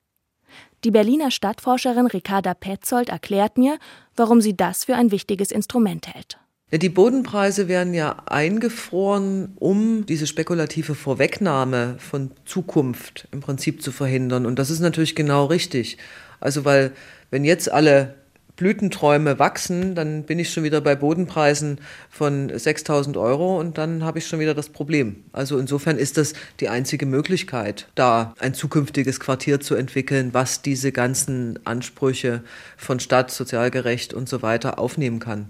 Die 0.83 0.91
Berliner 0.91 1.31
Stadtforscherin 1.31 2.07
Ricarda 2.07 2.53
Petzold 2.53 3.09
erklärt 3.09 3.57
mir, 3.57 3.79
warum 4.15 4.41
sie 4.41 4.55
das 4.55 4.85
für 4.85 4.95
ein 4.95 5.11
wichtiges 5.11 5.51
Instrument 5.51 6.13
hält. 6.13 6.39
Die 6.71 6.89
Bodenpreise 6.89 7.67
werden 7.67 7.95
ja 7.95 8.17
eingefroren, 8.27 9.53
um 9.55 10.05
diese 10.05 10.27
spekulative 10.27 10.93
Vorwegnahme 10.93 11.95
von 11.97 12.29
Zukunft 12.45 13.27
im 13.31 13.39
Prinzip 13.39 13.81
zu 13.81 13.91
verhindern. 13.91 14.45
Und 14.45 14.59
das 14.59 14.69
ist 14.69 14.79
natürlich 14.79 15.15
genau 15.15 15.45
richtig. 15.45 15.97
Also 16.39 16.65
weil 16.65 16.91
wenn 17.31 17.43
jetzt 17.43 17.71
alle 17.71 18.13
Blütenträume 18.55 19.39
wachsen, 19.39 19.95
dann 19.95 20.23
bin 20.23 20.37
ich 20.37 20.51
schon 20.51 20.63
wieder 20.63 20.81
bei 20.81 20.93
Bodenpreisen 20.93 21.79
von 22.09 22.51
6000 22.55 23.17
Euro 23.17 23.57
und 23.57 23.77
dann 23.79 24.03
habe 24.03 24.19
ich 24.19 24.27
schon 24.27 24.39
wieder 24.39 24.53
das 24.53 24.69
Problem. 24.69 25.23
Also 25.31 25.57
insofern 25.57 25.97
ist 25.97 26.17
das 26.17 26.33
die 26.59 26.69
einzige 26.69 27.05
Möglichkeit, 27.05 27.87
da 27.95 28.35
ein 28.37 28.53
zukünftiges 28.53 29.19
Quartier 29.19 29.59
zu 29.59 29.75
entwickeln, 29.75 30.33
was 30.33 30.61
diese 30.61 30.91
ganzen 30.91 31.57
Ansprüche 31.65 32.43
von 32.77 32.99
Stadt, 32.99 33.31
sozialgerecht 33.31 34.13
und 34.13 34.27
so 34.27 34.41
weiter 34.41 34.77
aufnehmen 34.77 35.19
kann. 35.19 35.49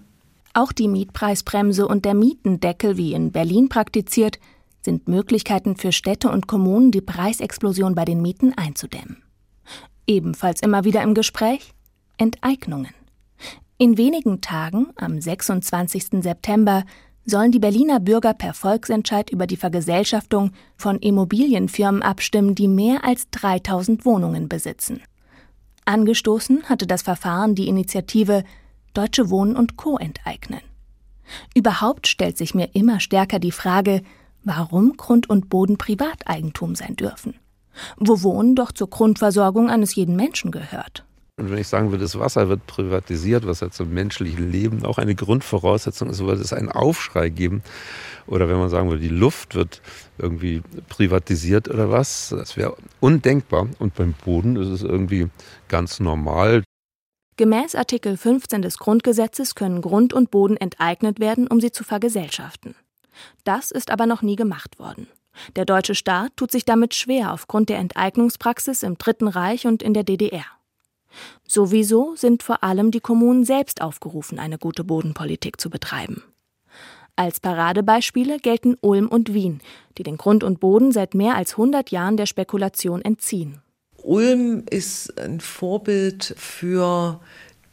Auch 0.53 0.71
die 0.71 0.87
Mietpreisbremse 0.87 1.87
und 1.87 2.05
der 2.05 2.13
Mietendeckel, 2.13 2.97
wie 2.97 3.13
in 3.13 3.31
Berlin 3.31 3.69
praktiziert, 3.69 4.39
sind 4.81 5.07
Möglichkeiten 5.07 5.75
für 5.75 5.91
Städte 5.91 6.29
und 6.29 6.47
Kommunen, 6.47 6.91
die 6.91 7.01
Preisexplosion 7.01 7.95
bei 7.95 8.05
den 8.05 8.21
Mieten 8.21 8.53
einzudämmen. 8.57 9.21
Ebenfalls 10.07 10.61
immer 10.61 10.83
wieder 10.83 11.03
im 11.03 11.13
Gespräch 11.13 11.73
Enteignungen. 12.17 12.93
In 13.77 13.97
wenigen 13.97 14.41
Tagen, 14.41 14.87
am 14.95 15.21
26. 15.21 16.21
September, 16.21 16.83
sollen 17.25 17.51
die 17.51 17.59
Berliner 17.59 17.99
Bürger 17.99 18.33
per 18.33 18.53
Volksentscheid 18.53 19.29
über 19.29 19.47
die 19.47 19.57
Vergesellschaftung 19.57 20.51
von 20.75 20.97
Immobilienfirmen 20.97 22.01
abstimmen, 22.01 22.55
die 22.55 22.67
mehr 22.67 23.05
als 23.05 23.29
3000 23.31 24.05
Wohnungen 24.05 24.49
besitzen. 24.49 25.01
Angestoßen 25.85 26.63
hatte 26.63 26.87
das 26.87 27.03
Verfahren 27.03 27.55
die 27.55 27.67
Initiative 27.67 28.43
Deutsche 28.93 29.29
Wohnen 29.29 29.55
und 29.55 29.77
Co. 29.77 29.97
enteignen. 29.97 30.61
Überhaupt 31.53 32.07
stellt 32.07 32.37
sich 32.37 32.55
mir 32.55 32.69
immer 32.73 32.99
stärker 32.99 33.39
die 33.39 33.51
Frage, 33.51 34.01
warum 34.43 34.97
Grund 34.97 35.29
und 35.29 35.49
Boden 35.49 35.77
Privateigentum 35.77 36.75
sein 36.75 36.95
dürfen. 36.95 37.35
Wo 37.97 38.23
Wohnen 38.23 38.55
doch 38.55 38.71
zur 38.71 38.89
Grundversorgung 38.89 39.69
eines 39.69 39.95
jeden 39.95 40.15
Menschen 40.15 40.51
gehört. 40.51 41.05
Und 41.37 41.49
wenn 41.51 41.57
ich 41.57 41.69
sagen 41.69 41.91
würde, 41.91 42.03
das 42.03 42.19
Wasser 42.19 42.49
wird 42.49 42.67
privatisiert, 42.67 43.47
was 43.47 43.61
ja 43.61 43.69
zum 43.69 43.93
menschlichen 43.93 44.51
Leben 44.51 44.83
auch 44.83 44.97
eine 44.97 45.15
Grundvoraussetzung 45.15 46.09
ist, 46.09 46.19
würde 46.19 46.41
es 46.41 46.51
einen 46.51 46.69
Aufschrei 46.69 47.29
geben. 47.29 47.63
Oder 48.27 48.49
wenn 48.49 48.57
man 48.57 48.69
sagen 48.69 48.89
würde, 48.89 49.01
die 49.01 49.07
Luft 49.07 49.55
wird 49.55 49.81
irgendwie 50.17 50.61
privatisiert 50.89 51.69
oder 51.69 51.89
was, 51.89 52.29
das 52.37 52.57
wäre 52.57 52.75
undenkbar. 52.99 53.69
Und 53.79 53.95
beim 53.95 54.13
Boden 54.25 54.57
ist 54.57 54.67
es 54.67 54.83
irgendwie 54.83 55.29
ganz 55.69 56.01
normal. 56.01 56.63
Gemäß 57.39 57.73
Artikel 57.73 58.17
15 58.17 58.63
des 58.63 58.79
Grundgesetzes 58.79 59.55
können 59.55 59.79
Grund 59.79 60.11
und 60.11 60.29
Boden 60.29 60.57
enteignet 60.57 61.21
werden, 61.21 61.47
um 61.47 61.61
sie 61.61 61.71
zu 61.71 61.85
vergesellschaften. 61.85 62.75
Das 63.45 63.71
ist 63.71 63.91
aber 63.91 64.07
noch 64.07 64.21
nie 64.21 64.35
gemacht 64.35 64.77
worden. 64.77 65.07
Der 65.55 65.63
deutsche 65.63 65.95
Staat 65.95 66.35
tut 66.35 66.51
sich 66.51 66.65
damit 66.65 66.95
schwer 66.95 67.31
aufgrund 67.31 67.69
der 67.69 67.77
Enteignungspraxis 67.77 68.83
im 68.83 68.97
Dritten 68.97 69.29
Reich 69.29 69.65
und 69.65 69.81
in 69.81 69.93
der 69.93 70.03
DDR. 70.03 70.43
Sowieso 71.47 72.13
sind 72.17 72.43
vor 72.43 72.61
allem 72.61 72.91
die 72.91 72.99
Kommunen 72.99 73.45
selbst 73.45 73.81
aufgerufen, 73.81 74.37
eine 74.37 74.57
gute 74.57 74.83
Bodenpolitik 74.83 75.61
zu 75.61 75.69
betreiben. 75.69 76.21
Als 77.15 77.39
Paradebeispiele 77.39 78.39
gelten 78.39 78.75
Ulm 78.81 79.07
und 79.07 79.33
Wien, 79.33 79.61
die 79.97 80.03
den 80.03 80.17
Grund 80.17 80.43
und 80.43 80.59
Boden 80.59 80.91
seit 80.91 81.13
mehr 81.13 81.35
als 81.35 81.51
100 81.51 81.89
Jahren 81.89 82.17
der 82.17 82.25
Spekulation 82.25 83.01
entziehen. 83.01 83.61
Ulm 84.03 84.63
ist 84.69 85.19
ein 85.19 85.39
Vorbild 85.39 86.33
für 86.37 87.19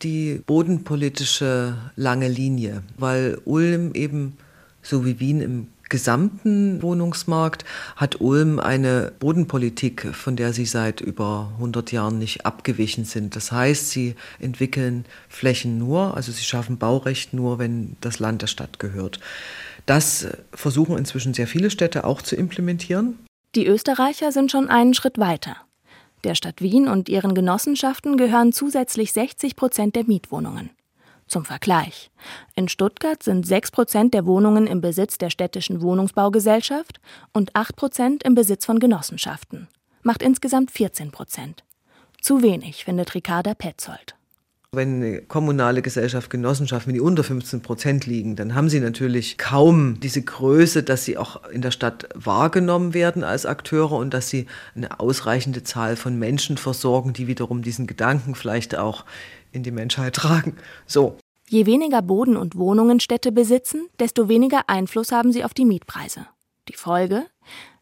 die 0.03 0.43
bodenpolitische 0.47 1.77
lange 1.97 2.29
Linie, 2.29 2.83
weil 2.99 3.39
Ulm 3.45 3.95
eben 3.95 4.37
so 4.83 5.05
wie 5.05 5.19
Wien 5.21 5.41
im 5.41 5.69
gesamten 5.89 6.83
Wohnungsmarkt 6.83 7.65
hat 7.95 8.21
Ulm 8.21 8.59
eine 8.59 9.13
Bodenpolitik, 9.19 10.15
von 10.15 10.37
der 10.37 10.53
sie 10.53 10.67
seit 10.67 11.01
über 11.01 11.53
100 11.55 11.93
Jahren 11.93 12.19
nicht 12.19 12.45
abgewichen 12.45 13.05
sind. 13.05 13.37
Das 13.37 13.53
heißt, 13.53 13.91
sie 13.91 14.17
entwickeln 14.41 15.05
Flächen 15.29 15.79
nur, 15.79 16.17
also 16.17 16.33
sie 16.33 16.43
schaffen 16.43 16.79
Baurecht 16.79 17.33
nur, 17.35 17.59
wenn 17.59 17.97
das 18.01 18.19
Land 18.19 18.43
der 18.43 18.49
Stadt 18.49 18.79
gehört. 18.79 19.21
Das 19.87 20.27
versuchen 20.53 20.99
inzwischen 20.99 21.35
sehr 21.35 21.47
viele 21.47 21.71
Städte 21.71 22.05
auch 22.05 22.21
zu 22.21 22.35
implementieren. 22.35 23.19
Die 23.55 23.67
Österreicher 23.67 24.33
sind 24.33 24.51
schon 24.51 24.69
einen 24.69 24.93
Schritt 24.93 25.19
weiter. 25.19 25.57
Der 26.27 26.35
Stadt 26.35 26.61
Wien 26.61 26.89
und 26.89 27.09
ihren 27.09 27.37
Genossenschaften 27.37 28.17
gehören 28.17 28.53
zusätzlich 28.53 29.13
60 29.13 29.55
Prozent 29.55 29.95
der 29.95 30.07
Mietwohnungen. 30.07 30.71
Zum 31.29 31.45
Vergleich. 31.45 32.11
In 32.57 32.67
Stuttgart 32.67 33.23
sind 33.23 33.47
6 33.47 33.71
Prozent 33.71 34.13
der 34.13 34.27
Wohnungen 34.27 34.67
im 34.67 34.81
Besitz 34.81 35.19
der 35.19 35.31
städtischen 35.31 35.83
Wohnungsbaugesellschaft 35.83 36.99
und 37.33 37.55
8 37.55 37.77
Prozent 37.77 38.23
im 38.25 38.35
Besitz 38.35 38.67
von 38.67 38.81
Genossenschaften. 38.81 39.69
Macht 40.03 40.21
insgesamt 40.21 40.73
14 40.73 41.13
Prozent. 41.13 41.63
Zu 42.21 42.43
wenig, 42.43 42.85
findet 42.85 43.15
Ricarda 43.15 43.55
Petzold. 43.55 44.16
Wenn 44.77 45.03
eine 45.03 45.23
kommunale 45.23 45.81
Gesellschaft, 45.81 46.29
Genossenschaft, 46.29 46.87
wenn 46.87 46.95
die 46.95 47.01
unter 47.01 47.25
15 47.25 47.63
Prozent 47.63 48.05
liegen, 48.07 48.37
dann 48.37 48.55
haben 48.55 48.69
sie 48.69 48.79
natürlich 48.79 49.39
kaum 49.39 49.99
diese 50.01 50.21
Größe, 50.21 50.83
dass 50.83 51.05
sie 51.05 51.17
auch 51.17 51.49
in 51.49 51.63
der 51.63 51.71
Stadt 51.71 52.09
wahrgenommen 52.15 52.93
werden 52.93 53.25
als 53.25 53.47
Akteure 53.47 53.93
und 53.93 54.13
dass 54.13 54.29
sie 54.29 54.47
eine 54.75 55.01
ausreichende 55.01 55.63
Zahl 55.63 55.97
von 55.97 56.19
Menschen 56.19 56.59
versorgen, 56.59 57.15
die 57.15 57.27
wiederum 57.27 57.63
diesen 57.63 57.87
Gedanken 57.87 58.35
vielleicht 58.35 58.77
auch 58.77 59.07
in 59.51 59.63
die 59.63 59.71
Menschheit 59.71 60.15
tragen. 60.15 60.57
So. 60.87 61.17
Je 61.49 61.65
weniger 61.65 62.03
Boden 62.03 62.37
und 62.37 62.57
Wohnungen 62.57 63.01
Städte 63.01 63.33
besitzen, 63.33 63.89
desto 63.99 64.29
weniger 64.29 64.69
Einfluss 64.69 65.11
haben 65.11 65.33
sie 65.33 65.43
auf 65.43 65.55
die 65.55 65.65
Mietpreise. 65.65 66.27
Die 66.69 66.77
Folge? 66.77 67.25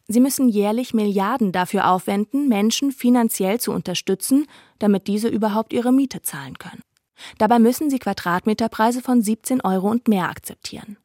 Sie 0.07 0.19
müssen 0.19 0.49
jährlich 0.49 0.93
Milliarden 0.93 1.51
dafür 1.51 1.89
aufwenden, 1.89 2.47
Menschen 2.47 2.91
finanziell 2.91 3.59
zu 3.59 3.71
unterstützen, 3.71 4.45
damit 4.77 5.07
diese 5.07 5.27
überhaupt 5.27 5.73
ihre 5.73 5.91
Miete 5.91 6.21
zahlen 6.21 6.57
können. 6.57 6.81
Dabei 7.37 7.59
müssen 7.59 7.89
sie 7.89 7.99
Quadratmeterpreise 7.99 9.01
von 9.01 9.21
17 9.21 9.61
Euro 9.61 9.89
und 9.89 10.07
mehr 10.07 10.29
akzeptieren. 10.29 10.97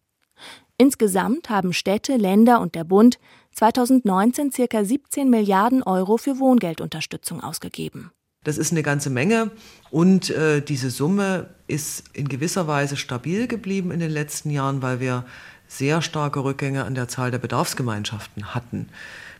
Insgesamt 0.76 1.50
haben 1.50 1.72
Städte, 1.72 2.16
Länder 2.16 2.60
und 2.60 2.74
der 2.74 2.84
Bund 2.84 3.18
2019 3.52 4.50
ca. 4.50 4.84
17 4.84 5.28
Milliarden 5.28 5.82
Euro 5.82 6.16
für 6.16 6.38
Wohngeldunterstützung 6.38 7.42
ausgegeben. 7.42 8.12
Das 8.44 8.56
ist 8.56 8.72
eine 8.72 8.82
ganze 8.82 9.10
Menge 9.10 9.50
und 9.90 10.30
äh, 10.30 10.62
diese 10.62 10.88
Summe 10.88 11.50
ist 11.66 12.04
in 12.14 12.28
gewisser 12.28 12.66
Weise 12.66 12.96
stabil 12.96 13.46
geblieben 13.46 13.90
in 13.90 14.00
den 14.00 14.10
letzten 14.10 14.48
Jahren, 14.48 14.80
weil 14.80 14.98
wir 14.98 15.26
sehr 15.70 16.02
starke 16.02 16.42
Rückgänge 16.42 16.84
an 16.84 16.96
der 16.96 17.06
Zahl 17.08 17.30
der 17.30 17.38
Bedarfsgemeinschaften 17.38 18.54
hatten. 18.54 18.90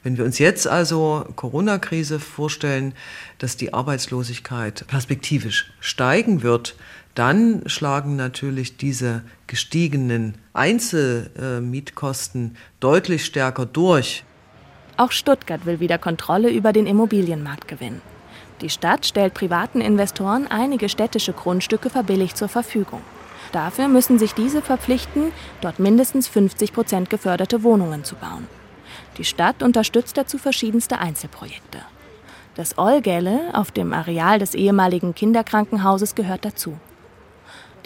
Wenn 0.03 0.17
wir 0.17 0.25
uns 0.25 0.39
jetzt 0.39 0.67
also 0.67 1.27
Corona-Krise 1.37 2.19
vorstellen, 2.21 2.95
dass 3.39 3.59
die 3.59 3.75
Arbeitslosigkeit 3.75 4.87
perspektivisch 4.87 5.71
steigen 5.81 6.43
wird, 6.43 6.77
dann 7.15 7.63
schlagen 7.67 8.17
natürlich 8.17 8.77
diese 8.77 9.23
gestiegenen 9.49 10.37
Einzelmietkosten 10.53 12.57
deutlich 12.79 13.25
stärker 13.27 13.67
durch. 13.67 14.23
Auch 14.97 15.11
Stuttgart 15.11 15.67
will 15.67 15.81
wieder 15.81 15.99
Kontrolle 15.99 16.51
über 16.51 16.73
den 16.73 16.87
Immobilienmarkt 16.87 17.67
gewinnen. 17.67 18.01
Die 18.61 18.71
Stadt 18.71 19.05
stellt 19.05 19.35
privaten 19.35 19.81
Investoren 19.81 20.47
einige 20.47 20.89
städtische 20.89 21.33
Grundstücke 21.33 21.91
verbilligt 21.91 22.37
zur 22.37 22.49
Verfügung. 22.49 23.03
Dafür 23.53 23.89
müssen 23.89 24.19
sich 24.19 24.35
diese 24.35 24.63
verpflichten, 24.63 25.33
dort 25.61 25.79
mindestens 25.81 26.29
50 26.29 26.73
Prozent 26.73 27.11
geförderte 27.11 27.63
Wohnungen 27.63 28.05
zu 28.05 28.15
bauen. 28.15 28.47
Die 29.19 29.25
Stadt 29.25 29.63
unterstützt 29.63 30.17
dazu 30.17 30.39
verschiedenste 30.39 30.99
Einzelprojekte. 30.99 31.79
Das 32.55 32.79
Olgäle 32.79 33.41
auf 33.53 33.71
dem 33.71 33.93
Areal 33.93 34.39
des 34.39 34.55
ehemaligen 34.55 35.15
Kinderkrankenhauses 35.15 36.15
gehört 36.15 36.45
dazu. 36.45 36.79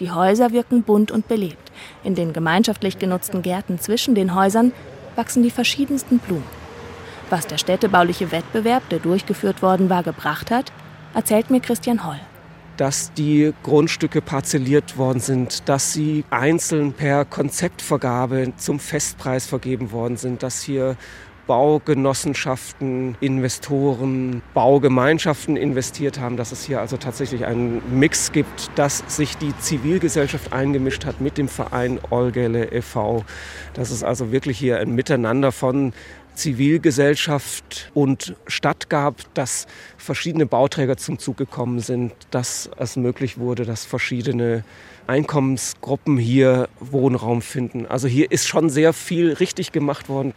Die 0.01 0.11
Häuser 0.11 0.53
wirken 0.53 0.83
bunt 0.83 1.11
und 1.11 1.29
belebt. 1.29 1.73
In 2.03 2.15
den 2.15 2.33
gemeinschaftlich 2.33 2.99
genutzten 2.99 3.43
Gärten 3.43 3.79
zwischen 3.79 4.15
den 4.15 4.35
Häusern 4.35 4.73
wachsen 5.17 5.43
die 5.43 5.51
verschiedensten 5.51 6.19
Blumen. 6.19 6.45
Was 7.31 7.47
der 7.47 7.59
städtebauliche 7.59 8.33
Wettbewerb, 8.33 8.89
der 8.91 8.99
durchgeführt 8.99 9.63
worden 9.63 9.89
war, 9.89 10.03
gebracht 10.03 10.51
hat, 10.51 10.73
erzählt 11.15 11.51
mir 11.51 11.61
Christian 11.61 12.05
Holl 12.07 12.21
dass 12.77 13.13
die 13.13 13.53
Grundstücke 13.63 14.21
parzelliert 14.21 14.97
worden 14.97 15.21
sind, 15.21 15.69
dass 15.69 15.93
sie 15.93 16.25
einzeln 16.31 16.93
per 16.93 17.25
Konzeptvergabe 17.25 18.53
zum 18.57 18.81
Festpreis 18.81 19.47
vergeben 19.47 19.93
worden 19.93 20.17
sind, 20.17 20.43
dass 20.43 20.63
hier 20.63 20.97
Baugenossenschaften, 21.47 23.17
Investoren, 23.21 24.43
Baugemeinschaften 24.55 25.57
investiert 25.57 26.19
haben, 26.19 26.37
dass 26.37 26.53
es 26.53 26.65
hier 26.65 26.81
also 26.81 26.97
tatsächlich 26.97 27.45
einen 27.45 27.83
Mix 27.99 28.33
gibt, 28.33 28.71
dass 28.77 29.03
sich 29.09 29.37
die 29.37 29.57
Zivilgesellschaft 29.59 30.53
eingemischt 30.53 31.05
hat 31.05 31.21
mit 31.21 31.37
dem 31.37 31.49
Verein 31.49 32.01
Olgele 32.11 32.73
e.V., 32.73 33.25
dass 33.75 33.91
es 33.91 34.03
also 34.03 34.33
wirklich 34.33 34.59
hier 34.59 34.79
ein 34.79 34.95
Miteinander 34.95 35.53
von 35.53 35.93
Zivilgesellschaft 36.35 37.91
und 37.95 38.35
Stadt 38.47 38.91
gab, 38.91 39.33
dass 39.35 39.67
verschiedene 39.97 40.47
Bauträger 40.47 40.97
zum 40.97 41.19
Zug 41.19 41.37
gekommen 41.37 41.81
sind, 41.81 42.13
dass 42.31 42.71
es 42.77 42.97
möglich 42.97 43.39
wurde, 43.39 43.65
dass 43.65 43.85
verschiedene 43.85 44.65
Einkommensgruppen 45.07 46.19
hier 46.19 46.69
Wohnraum 46.81 47.43
finden. 47.43 47.87
Also 47.87 48.09
hier 48.09 48.31
ist 48.31 48.47
schon 48.47 48.71
sehr 48.71 48.93
viel 48.93 49.33
richtig 49.33 49.73
gemacht 49.73 50.09
worden. 50.09 50.35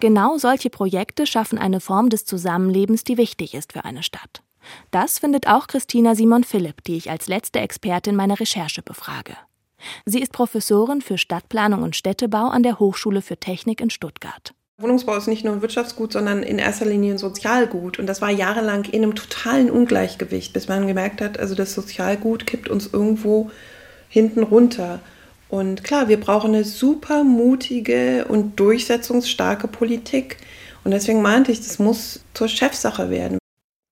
Genau 0.00 0.38
solche 0.38 0.70
Projekte 0.70 1.26
schaffen 1.26 1.58
eine 1.58 1.80
Form 1.80 2.10
des 2.10 2.24
Zusammenlebens, 2.24 3.04
die 3.04 3.16
wichtig 3.16 3.54
ist 3.54 3.72
für 3.72 3.84
eine 3.84 4.02
Stadt. 4.02 4.42
Das 4.90 5.18
findet 5.18 5.46
auch 5.46 5.66
Christina 5.66 6.14
Simon 6.14 6.44
Philipp, 6.44 6.82
die 6.84 6.96
ich 6.96 7.10
als 7.10 7.28
letzte 7.28 7.60
Expertin 7.60 8.16
meiner 8.16 8.40
Recherche 8.40 8.82
befrage. 8.82 9.36
Sie 10.06 10.20
ist 10.20 10.32
Professorin 10.32 11.02
für 11.02 11.18
Stadtplanung 11.18 11.82
und 11.82 11.96
Städtebau 11.96 12.48
an 12.48 12.62
der 12.62 12.78
Hochschule 12.78 13.22
für 13.22 13.36
Technik 13.36 13.80
in 13.80 13.90
Stuttgart. 13.90 14.53
Wohnungsbau 14.78 15.16
ist 15.16 15.28
nicht 15.28 15.44
nur 15.44 15.54
ein 15.54 15.62
Wirtschaftsgut, 15.62 16.12
sondern 16.12 16.42
in 16.42 16.58
erster 16.58 16.84
Linie 16.84 17.14
ein 17.14 17.18
Sozialgut. 17.18 17.98
Und 17.98 18.06
das 18.06 18.20
war 18.20 18.30
jahrelang 18.30 18.84
in 18.84 19.02
einem 19.02 19.14
totalen 19.14 19.70
Ungleichgewicht, 19.70 20.52
bis 20.52 20.66
man 20.66 20.86
gemerkt 20.86 21.20
hat, 21.20 21.38
also 21.38 21.54
das 21.54 21.74
Sozialgut 21.74 22.46
kippt 22.46 22.68
uns 22.68 22.92
irgendwo 22.92 23.50
hinten 24.08 24.42
runter. 24.42 25.00
Und 25.48 25.84
klar, 25.84 26.08
wir 26.08 26.18
brauchen 26.18 26.54
eine 26.54 26.64
super 26.64 27.22
mutige 27.22 28.24
und 28.24 28.58
durchsetzungsstarke 28.58 29.68
Politik. 29.68 30.38
Und 30.82 30.90
deswegen 30.90 31.22
meinte 31.22 31.52
ich, 31.52 31.60
das 31.60 31.78
muss 31.78 32.24
zur 32.34 32.48
Chefsache 32.48 33.10
werden. 33.10 33.38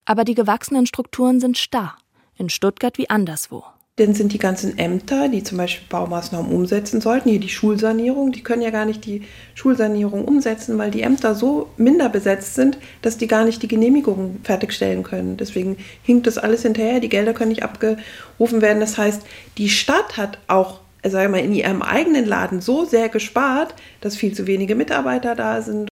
Aber 0.05 0.25
die 0.25 0.35
gewachsenen 0.35 0.85
Strukturen 0.85 1.39
sind 1.39 1.57
starr. 1.57 1.95
In 2.35 2.49
Stuttgart 2.49 2.97
wie 2.97 3.09
anderswo. 3.09 3.63
Dann 3.97 4.15
sind 4.15 4.33
die 4.33 4.39
ganzen 4.39 4.79
Ämter, 4.79 5.29
die 5.29 5.43
zum 5.43 5.59
Beispiel 5.59 5.87
Baumaßnahmen 5.87 6.51
umsetzen 6.51 6.99
sollten, 6.99 7.29
hier 7.29 7.39
die 7.39 7.49
Schulsanierung, 7.49 8.31
die 8.31 8.41
können 8.41 8.63
ja 8.63 8.71
gar 8.71 8.85
nicht 8.85 9.05
die 9.05 9.21
Schulsanierung 9.53 10.25
umsetzen, 10.25 10.79
weil 10.79 10.89
die 10.89 11.03
Ämter 11.03 11.35
so 11.35 11.69
minder 11.77 12.09
besetzt 12.09 12.55
sind, 12.55 12.79
dass 13.03 13.19
die 13.19 13.27
gar 13.27 13.45
nicht 13.45 13.61
die 13.61 13.67
Genehmigungen 13.67 14.39
fertigstellen 14.43 15.03
können. 15.03 15.37
Deswegen 15.37 15.77
hinkt 16.01 16.25
das 16.25 16.39
alles 16.39 16.63
hinterher, 16.63 17.01
die 17.01 17.09
Gelder 17.09 17.33
können 17.33 17.49
nicht 17.49 17.61
abgerufen 17.61 18.61
werden. 18.61 18.79
Das 18.79 18.97
heißt, 18.97 19.21
die 19.59 19.69
Stadt 19.69 20.17
hat 20.17 20.39
auch 20.47 20.79
sag 21.11 21.29
mal, 21.29 21.39
in 21.39 21.53
ihrem 21.53 21.81
eigenen 21.81 22.25
Laden 22.25 22.61
so 22.61 22.85
sehr 22.85 23.09
gespart, 23.09 23.75
dass 24.01 24.15
viel 24.15 24.33
zu 24.33 24.47
wenige 24.47 24.75
Mitarbeiter 24.75 25.35
da 25.35 25.61
sind. 25.61 25.89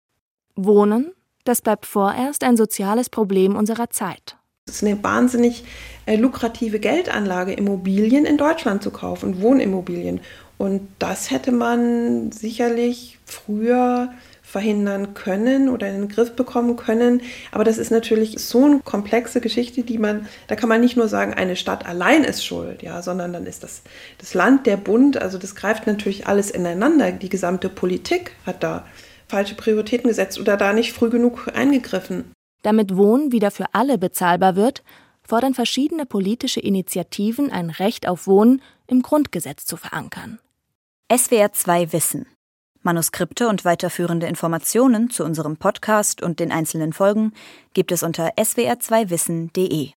Wohnen, 0.54 1.12
das 1.44 1.62
bleibt 1.62 1.86
vorerst 1.86 2.44
ein 2.44 2.56
soziales 2.56 3.10
Problem 3.10 3.56
unserer 3.56 3.90
Zeit. 3.90 4.37
Es 4.68 4.76
ist 4.76 4.84
eine 4.84 5.02
wahnsinnig 5.02 5.64
äh, 6.06 6.16
lukrative 6.16 6.78
Geldanlage, 6.78 7.52
Immobilien 7.52 8.24
in 8.24 8.36
Deutschland 8.36 8.82
zu 8.82 8.90
kaufen, 8.90 9.40
Wohnimmobilien. 9.40 10.20
Und 10.58 10.88
das 10.98 11.30
hätte 11.30 11.52
man 11.52 12.32
sicherlich 12.32 13.18
früher 13.24 14.10
verhindern 14.42 15.12
können 15.12 15.68
oder 15.68 15.88
in 15.88 16.00
den 16.00 16.08
Griff 16.08 16.32
bekommen 16.32 16.76
können. 16.76 17.20
Aber 17.52 17.64
das 17.64 17.76
ist 17.76 17.90
natürlich 17.90 18.38
so 18.38 18.64
eine 18.64 18.80
komplexe 18.80 19.42
Geschichte, 19.42 19.82
die 19.82 19.98
man, 19.98 20.26
da 20.46 20.56
kann 20.56 20.70
man 20.70 20.80
nicht 20.80 20.96
nur 20.96 21.06
sagen, 21.06 21.34
eine 21.34 21.54
Stadt 21.54 21.86
allein 21.86 22.24
ist 22.24 22.44
schuld, 22.44 22.82
ja, 22.82 23.02
sondern 23.02 23.34
dann 23.34 23.44
ist 23.44 23.62
das, 23.62 23.82
das 24.16 24.32
Land, 24.32 24.66
der 24.66 24.78
Bund, 24.78 25.20
also 25.20 25.36
das 25.36 25.54
greift 25.54 25.86
natürlich 25.86 26.26
alles 26.26 26.50
ineinander. 26.50 27.12
Die 27.12 27.28
gesamte 27.28 27.68
Politik 27.68 28.32
hat 28.46 28.62
da 28.62 28.86
falsche 29.28 29.54
Prioritäten 29.54 30.08
gesetzt 30.08 30.40
oder 30.40 30.56
da 30.56 30.72
nicht 30.72 30.94
früh 30.94 31.10
genug 31.10 31.48
eingegriffen. 31.54 32.32
Damit 32.62 32.96
Wohnen 32.96 33.32
wieder 33.32 33.50
für 33.50 33.66
alle 33.72 33.98
bezahlbar 33.98 34.56
wird, 34.56 34.82
fordern 35.22 35.54
verschiedene 35.54 36.06
politische 36.06 36.60
Initiativen 36.60 37.50
ein 37.50 37.70
Recht 37.70 38.08
auf 38.08 38.26
Wohnen 38.26 38.62
im 38.86 39.02
Grundgesetz 39.02 39.66
zu 39.66 39.76
verankern. 39.76 40.38
SWR 41.14 41.52
2 41.52 41.92
Wissen. 41.92 42.26
Manuskripte 42.82 43.48
und 43.48 43.64
weiterführende 43.64 44.26
Informationen 44.26 45.10
zu 45.10 45.24
unserem 45.24 45.56
Podcast 45.56 46.22
und 46.22 46.40
den 46.40 46.52
einzelnen 46.52 46.92
Folgen 46.92 47.32
gibt 47.74 47.92
es 47.92 48.02
unter 48.02 48.30
swr2wissen.de. 48.38 49.90